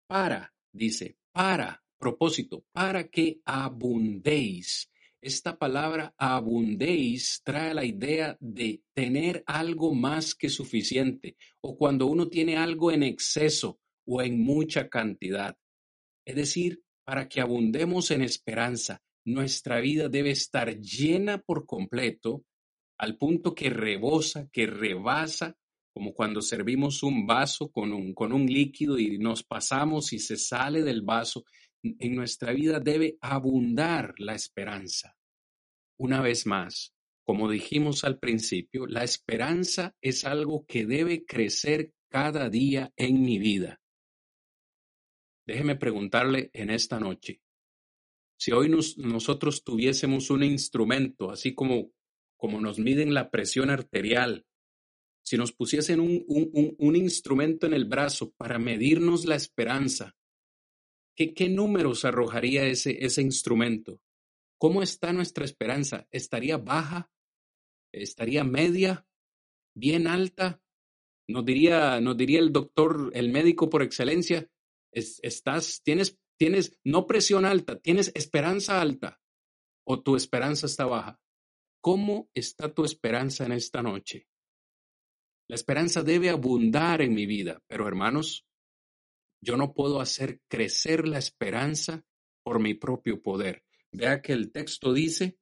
[0.08, 4.90] para, dice, para, propósito, para que abundéis.
[5.22, 12.28] Esta palabra abundéis trae la idea de tener algo más que suficiente o cuando uno
[12.28, 15.56] tiene algo en exceso o en mucha cantidad.
[16.26, 22.46] Es decir, para que abundemos en esperanza, nuestra vida debe estar llena por completo
[22.98, 25.56] al punto que rebosa, que rebasa,
[25.98, 30.38] como cuando servimos un vaso con un, con un líquido y nos pasamos y se
[30.38, 31.44] sale del vaso.
[31.82, 35.18] En nuestra vida debe abundar la esperanza.
[35.98, 36.94] Una vez más,
[37.26, 43.40] como dijimos al principio, la esperanza es algo que debe crecer cada día en mi
[43.40, 43.82] vida.
[45.48, 47.42] Déjeme preguntarle en esta noche,
[48.38, 51.90] si hoy nosotros tuviésemos un instrumento, así como,
[52.36, 54.46] como nos miden la presión arterial,
[55.28, 60.16] si nos pusiesen un, un, un instrumento en el brazo para medirnos la esperanza,
[61.18, 64.00] ¿qué, qué números arrojaría ese, ese instrumento?
[64.58, 66.08] ¿Cómo está nuestra esperanza?
[66.12, 67.12] ¿Estaría baja?
[67.92, 69.06] ¿Estaría media?
[69.76, 70.62] ¿Bien alta?
[71.28, 74.50] Nos diría, el doctor, el médico por excelencia,
[74.94, 79.20] estás, tienes, tienes no presión alta, tienes esperanza alta
[79.86, 81.20] o tu esperanza está baja.
[81.82, 84.26] ¿Cómo está tu esperanza en esta noche?
[85.50, 88.46] La esperanza debe abundar en mi vida, pero hermanos,
[89.42, 92.04] yo no puedo hacer crecer la esperanza
[92.44, 93.64] por mi propio poder.
[93.92, 95.38] Vea que el texto dice,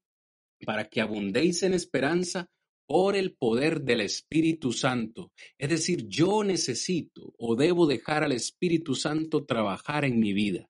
[0.65, 2.49] para que abundéis en esperanza
[2.87, 5.31] por el poder del Espíritu Santo.
[5.57, 10.69] Es decir, yo necesito o debo dejar al Espíritu Santo trabajar en mi vida.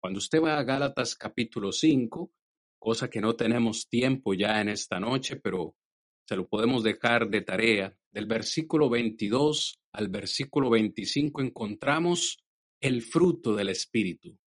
[0.00, 2.32] Cuando usted va a Gálatas capítulo 5,
[2.80, 5.76] cosa que no tenemos tiempo ya en esta noche, pero
[6.26, 12.42] se lo podemos dejar de tarea, del versículo 22 al versículo 25 encontramos
[12.80, 14.38] el fruto del Espíritu.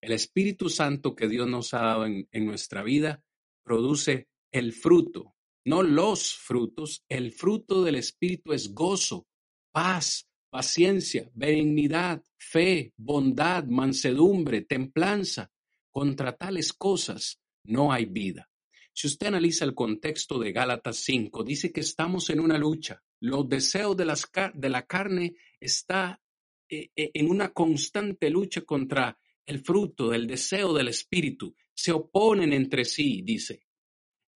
[0.00, 3.22] El Espíritu Santo que Dios nos ha dado en, nuestra vida
[3.62, 7.04] produce el fruto, no los frutos.
[7.08, 9.28] El fruto del Espíritu es gozo,
[9.72, 15.50] paz, paciencia, benignidad, fe, bondad, mansedumbre, templanza.
[15.92, 18.49] Contra tales cosas no hay vida.
[19.00, 23.02] Si usted analiza el contexto de Gálatas 5, dice que estamos en una lucha.
[23.20, 26.20] Los deseos de, las, de la carne está
[26.68, 32.52] eh, eh, en una constante lucha contra el fruto del deseo del Espíritu se oponen
[32.52, 33.66] entre sí, dice.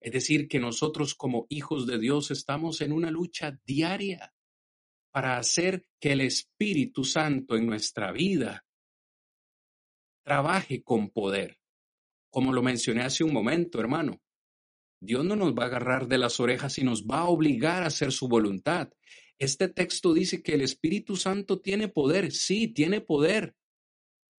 [0.00, 4.32] Es decir, que nosotros como hijos de Dios estamos en una lucha diaria
[5.10, 8.64] para hacer que el Espíritu Santo en nuestra vida
[10.22, 11.58] trabaje con poder.
[12.30, 14.23] Como lo mencioné hace un momento, hermano,
[15.05, 17.86] Dios no nos va a agarrar de las orejas y nos va a obligar a
[17.86, 18.90] hacer su voluntad.
[19.38, 23.55] Este texto dice que el Espíritu Santo tiene poder, sí, tiene poder,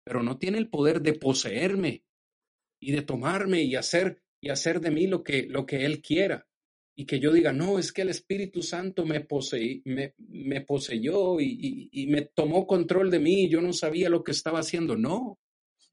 [0.04, 2.04] pero no tiene el poder de poseerme
[2.80, 6.48] y de tomarme y hacer y hacer de mí lo que, lo que Él quiera.
[6.98, 9.82] Y que yo diga, no, es que el Espíritu Santo me, poseyó
[11.42, 14.60] y, y, y me tomó control de mí y yo no sabía lo que estaba
[14.60, 14.96] haciendo.
[14.96, 15.38] No,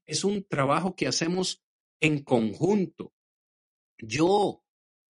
[0.05, 1.61] es un trabajo que hacemos
[1.99, 3.13] en conjunto.
[3.97, 4.62] Yo,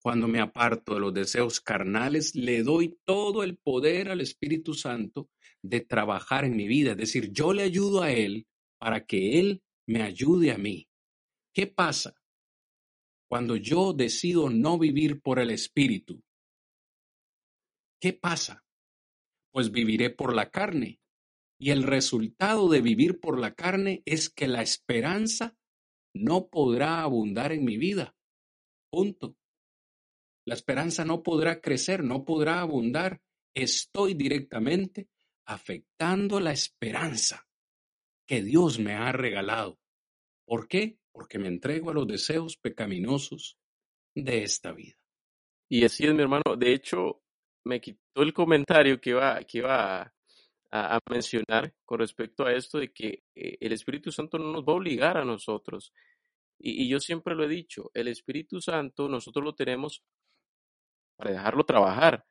[0.02, 5.30] cuando me aparto de los deseos carnales, le doy todo el poder al Espíritu Santo
[5.62, 6.92] de trabajar en mi vida.
[6.92, 8.48] Es decir, yo le ayudo a Él
[8.78, 10.88] para que Él me ayude a mí.
[11.54, 12.16] ¿Qué pasa
[13.28, 16.20] cuando yo decido no vivir por el Espíritu?
[18.00, 18.64] ¿Qué pasa?
[19.52, 20.98] Pues viviré por la carne.
[21.60, 25.56] Y el resultado de vivir por la carne es que la esperanza
[26.12, 28.16] no podrá abundar en mi vida.
[28.90, 29.36] Punto.
[30.44, 33.20] La esperanza no podrá crecer, no podrá abundar.
[33.54, 35.08] Estoy directamente
[35.44, 37.46] afectando la esperanza
[38.26, 39.78] que Dios me ha regalado.
[40.44, 40.98] ¿Por qué?
[41.12, 43.58] Porque me entrego a los deseos pecaminosos
[44.14, 44.96] de esta vida.
[45.68, 46.56] Y así es, mi hermano.
[46.56, 47.22] De hecho,
[47.64, 50.12] me quitó el comentario que iba, que iba
[50.70, 54.72] a, mencionar con respecto a esto de que eh, el Espíritu Santo no nos va
[54.72, 55.92] a obligar a nosotros.
[56.58, 60.02] Y, y, yo siempre lo he dicho, el Espíritu Santo nosotros lo tenemos
[61.16, 62.24] para dejarlo trabajar.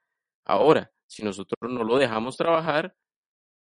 [0.46, 2.96] Ahora, si nosotros no lo dejamos trabajar,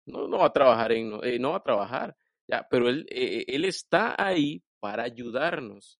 [0.05, 2.15] no, va a trabajar eh, no va a trabajar.
[2.47, 2.67] ¿ya?
[2.69, 5.99] Pero él, eh, está ahí para ayudarnos.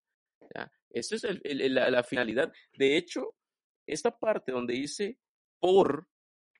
[0.89, 1.23] Esa es
[1.71, 2.51] la, finalidad.
[2.73, 3.35] De hecho,
[3.85, 5.17] esta parte donde dice
[5.59, 6.07] por,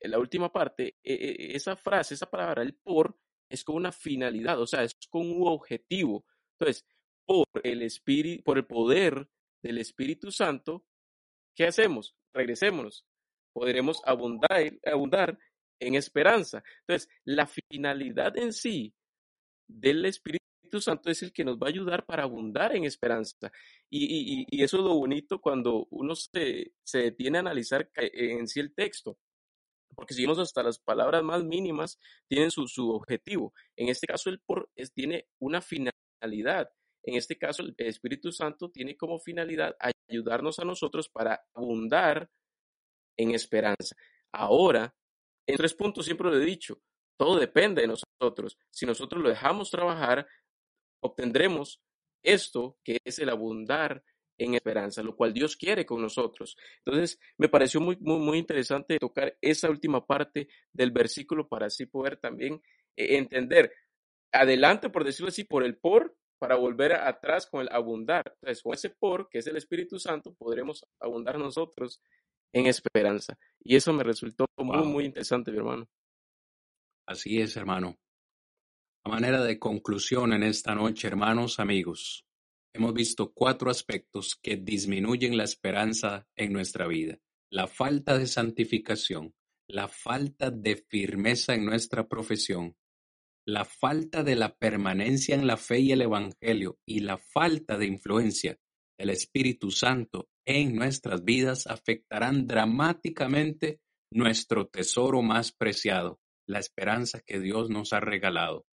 [0.00, 4.58] en la última parte, eh, esa frase, esa palabra, el por, es con una finalidad,
[4.58, 6.24] o sea, es con un objetivo.
[6.58, 6.86] Entonces,
[7.26, 9.28] por el espíritu, por el poder
[9.62, 10.84] del Espíritu Santo,
[11.54, 12.16] ¿qué hacemos?
[12.32, 13.04] Regresémonos.
[13.52, 15.38] Podremos abundar,
[15.80, 16.62] en esperanza.
[16.80, 18.94] Entonces, la finalidad en sí
[19.66, 20.40] del Espíritu
[20.80, 23.50] Santo es el que nos va a ayudar para abundar en esperanza.
[23.90, 28.72] Y, eso es lo bonito cuando uno se, se detiene a analizar en sí el
[28.74, 29.18] texto
[29.94, 33.52] porque si vemos hasta las palabras más mínimas tienen su, su objetivo.
[33.76, 36.70] En este caso, el por es, tiene una finalidad.
[37.02, 39.76] En este caso, el Espíritu Santo tiene como finalidad
[40.08, 42.30] ayudarnos a nosotros para abundar
[43.16, 43.96] en esperanza.
[44.32, 44.94] Ahora,
[45.46, 46.80] en tres puntos siempre lo he dicho,
[47.16, 48.56] todo depende de nosotros.
[48.70, 50.26] Si nosotros lo dejamos trabajar,
[51.00, 51.80] obtendremos
[52.22, 54.02] esto que es el abundar
[54.38, 56.56] en esperanza, lo cual Dios quiere con nosotros.
[56.84, 61.86] Entonces, me pareció muy, muy, muy interesante tocar esa última parte del versículo para así
[61.86, 62.62] poder también
[62.96, 63.72] eh, entender
[64.32, 68.24] adelante, por decirlo así, por el por, para volver atrás con el abundar.
[68.26, 72.02] Entonces, con ese por, que es el Espíritu Santo, podremos abundar nosotros
[72.52, 73.38] en esperanza.
[73.60, 75.88] Y eso me resultó muy, muy interesante, mi hermano.
[77.06, 77.96] Así es, hermano.
[79.04, 82.26] A manera de conclusión en esta noche, hermanos, amigos,
[82.72, 87.20] hemos visto cuatro aspectos que disminuyen la esperanza en nuestra vida.
[87.50, 89.32] La falta de santificación,
[89.68, 92.76] la falta de firmeza en nuestra profesión,
[93.46, 97.86] la falta de la permanencia en la fe y el Evangelio y la falta de
[97.86, 98.58] influencia
[98.98, 103.80] del Espíritu Santo en nuestras vidas afectarán dramáticamente
[104.12, 108.66] nuestro tesoro más preciado, la esperanza que Dios nos ha regalado.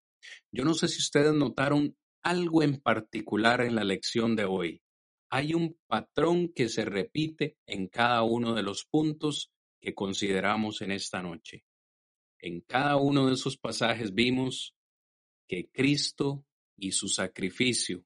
[0.52, 4.82] Yo no sé si ustedes notaron algo en particular en la lección de hoy.
[5.30, 9.52] Hay un patrón que se repite en cada uno de los puntos
[9.82, 11.64] que consideramos en esta noche.
[12.40, 14.76] En cada uno de esos pasajes vimos
[15.48, 18.06] que Cristo y su sacrificio,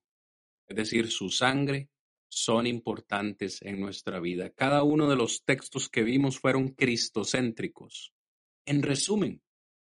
[0.67, 1.89] es decir, su sangre,
[2.29, 4.51] son importantes en nuestra vida.
[4.51, 8.13] Cada uno de los textos que vimos fueron cristocéntricos.
[8.65, 9.41] En resumen,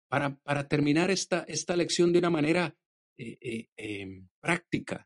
[0.08, 2.76] para, para terminar esta, esta lección de una manera
[3.18, 5.06] eh, eh, em, práctica.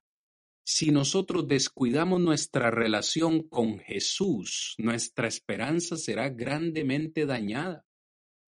[0.63, 7.86] Si nosotros descuidamos nuestra relación con Jesús, nuestra esperanza será grandemente dañada.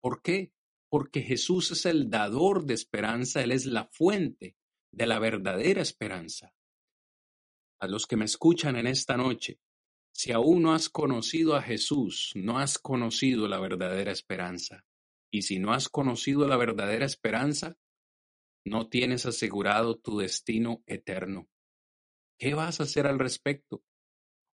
[0.02, 0.52] ¿Por qué?
[0.94, 4.54] Porque Jesús es el dador de esperanza, Él es la fuente
[4.92, 6.54] de la verdadera esperanza.
[7.80, 9.58] A los que me escuchan en esta noche,
[10.12, 14.86] si aún no has conocido a Jesús, no has conocido la verdadera esperanza.
[15.32, 17.76] Y si no has conocido la verdadera esperanza,
[18.64, 21.48] no tienes asegurado tu destino eterno.
[22.38, 23.82] ¿Qué vas a hacer al respecto?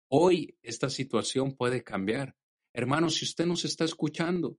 [0.08, 2.36] Hoy esta situación puede cambiar.
[2.72, 4.56] Hermano, si usted nos está escuchando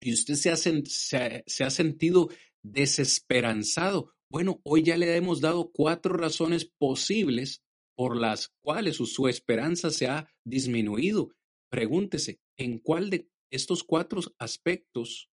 [0.00, 2.30] y usted se ha, se ha sentido
[2.62, 7.62] desesperanzado, bueno, hoy ya le hemos dado cuatro razones posibles
[7.96, 11.34] por las cuales su esperanza se ha disminuido.
[11.70, 15.28] Pregúntese, ¿en cuál de estos cuatro aspectos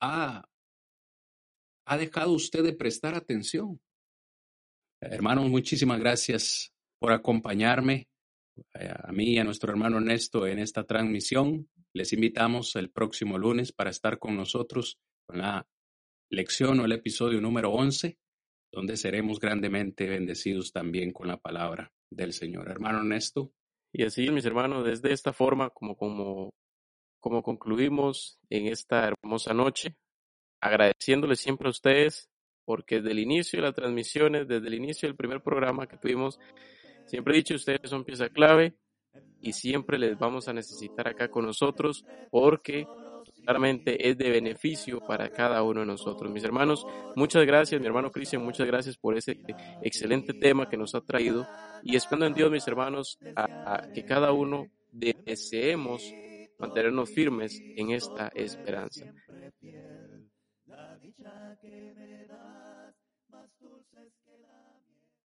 [0.00, 0.48] ha
[1.88, 3.80] ¿Ha dejado usted de prestar atención?
[5.00, 8.08] Hermanos, muchísimas gracias por acompañarme,
[8.74, 11.68] a mí y a nuestro hermano Ernesto en esta transmisión.
[11.92, 15.66] Les invitamos el próximo lunes para estar con nosotros con la
[16.30, 18.18] lección o el episodio número 11,
[18.72, 22.70] donde seremos grandemente bendecidos también con la palabra del Señor.
[22.70, 23.52] Hermano Ernesto.
[23.92, 26.50] Y así, mis hermanos, desde esta forma, como, como,
[27.20, 29.96] como concluimos en esta hermosa noche,
[30.60, 32.28] agradeciéndoles siempre a ustedes,
[32.64, 36.38] porque desde el inicio de las transmisiones, desde el inicio del primer programa que tuvimos,
[37.06, 38.74] siempre he dicho, ustedes son pieza clave
[39.40, 42.86] y siempre les vamos a necesitar acá con nosotros, porque
[43.42, 46.30] claramente es de beneficio para cada uno de nosotros.
[46.30, 49.40] Mis hermanos, muchas gracias, mi hermano Cristian, muchas gracias por ese
[49.82, 51.46] excelente tema que nos ha traído
[51.82, 56.12] y esperando en Dios, mis hermanos, a que cada uno deseemos
[56.58, 59.12] mantenernos firmes en esta esperanza.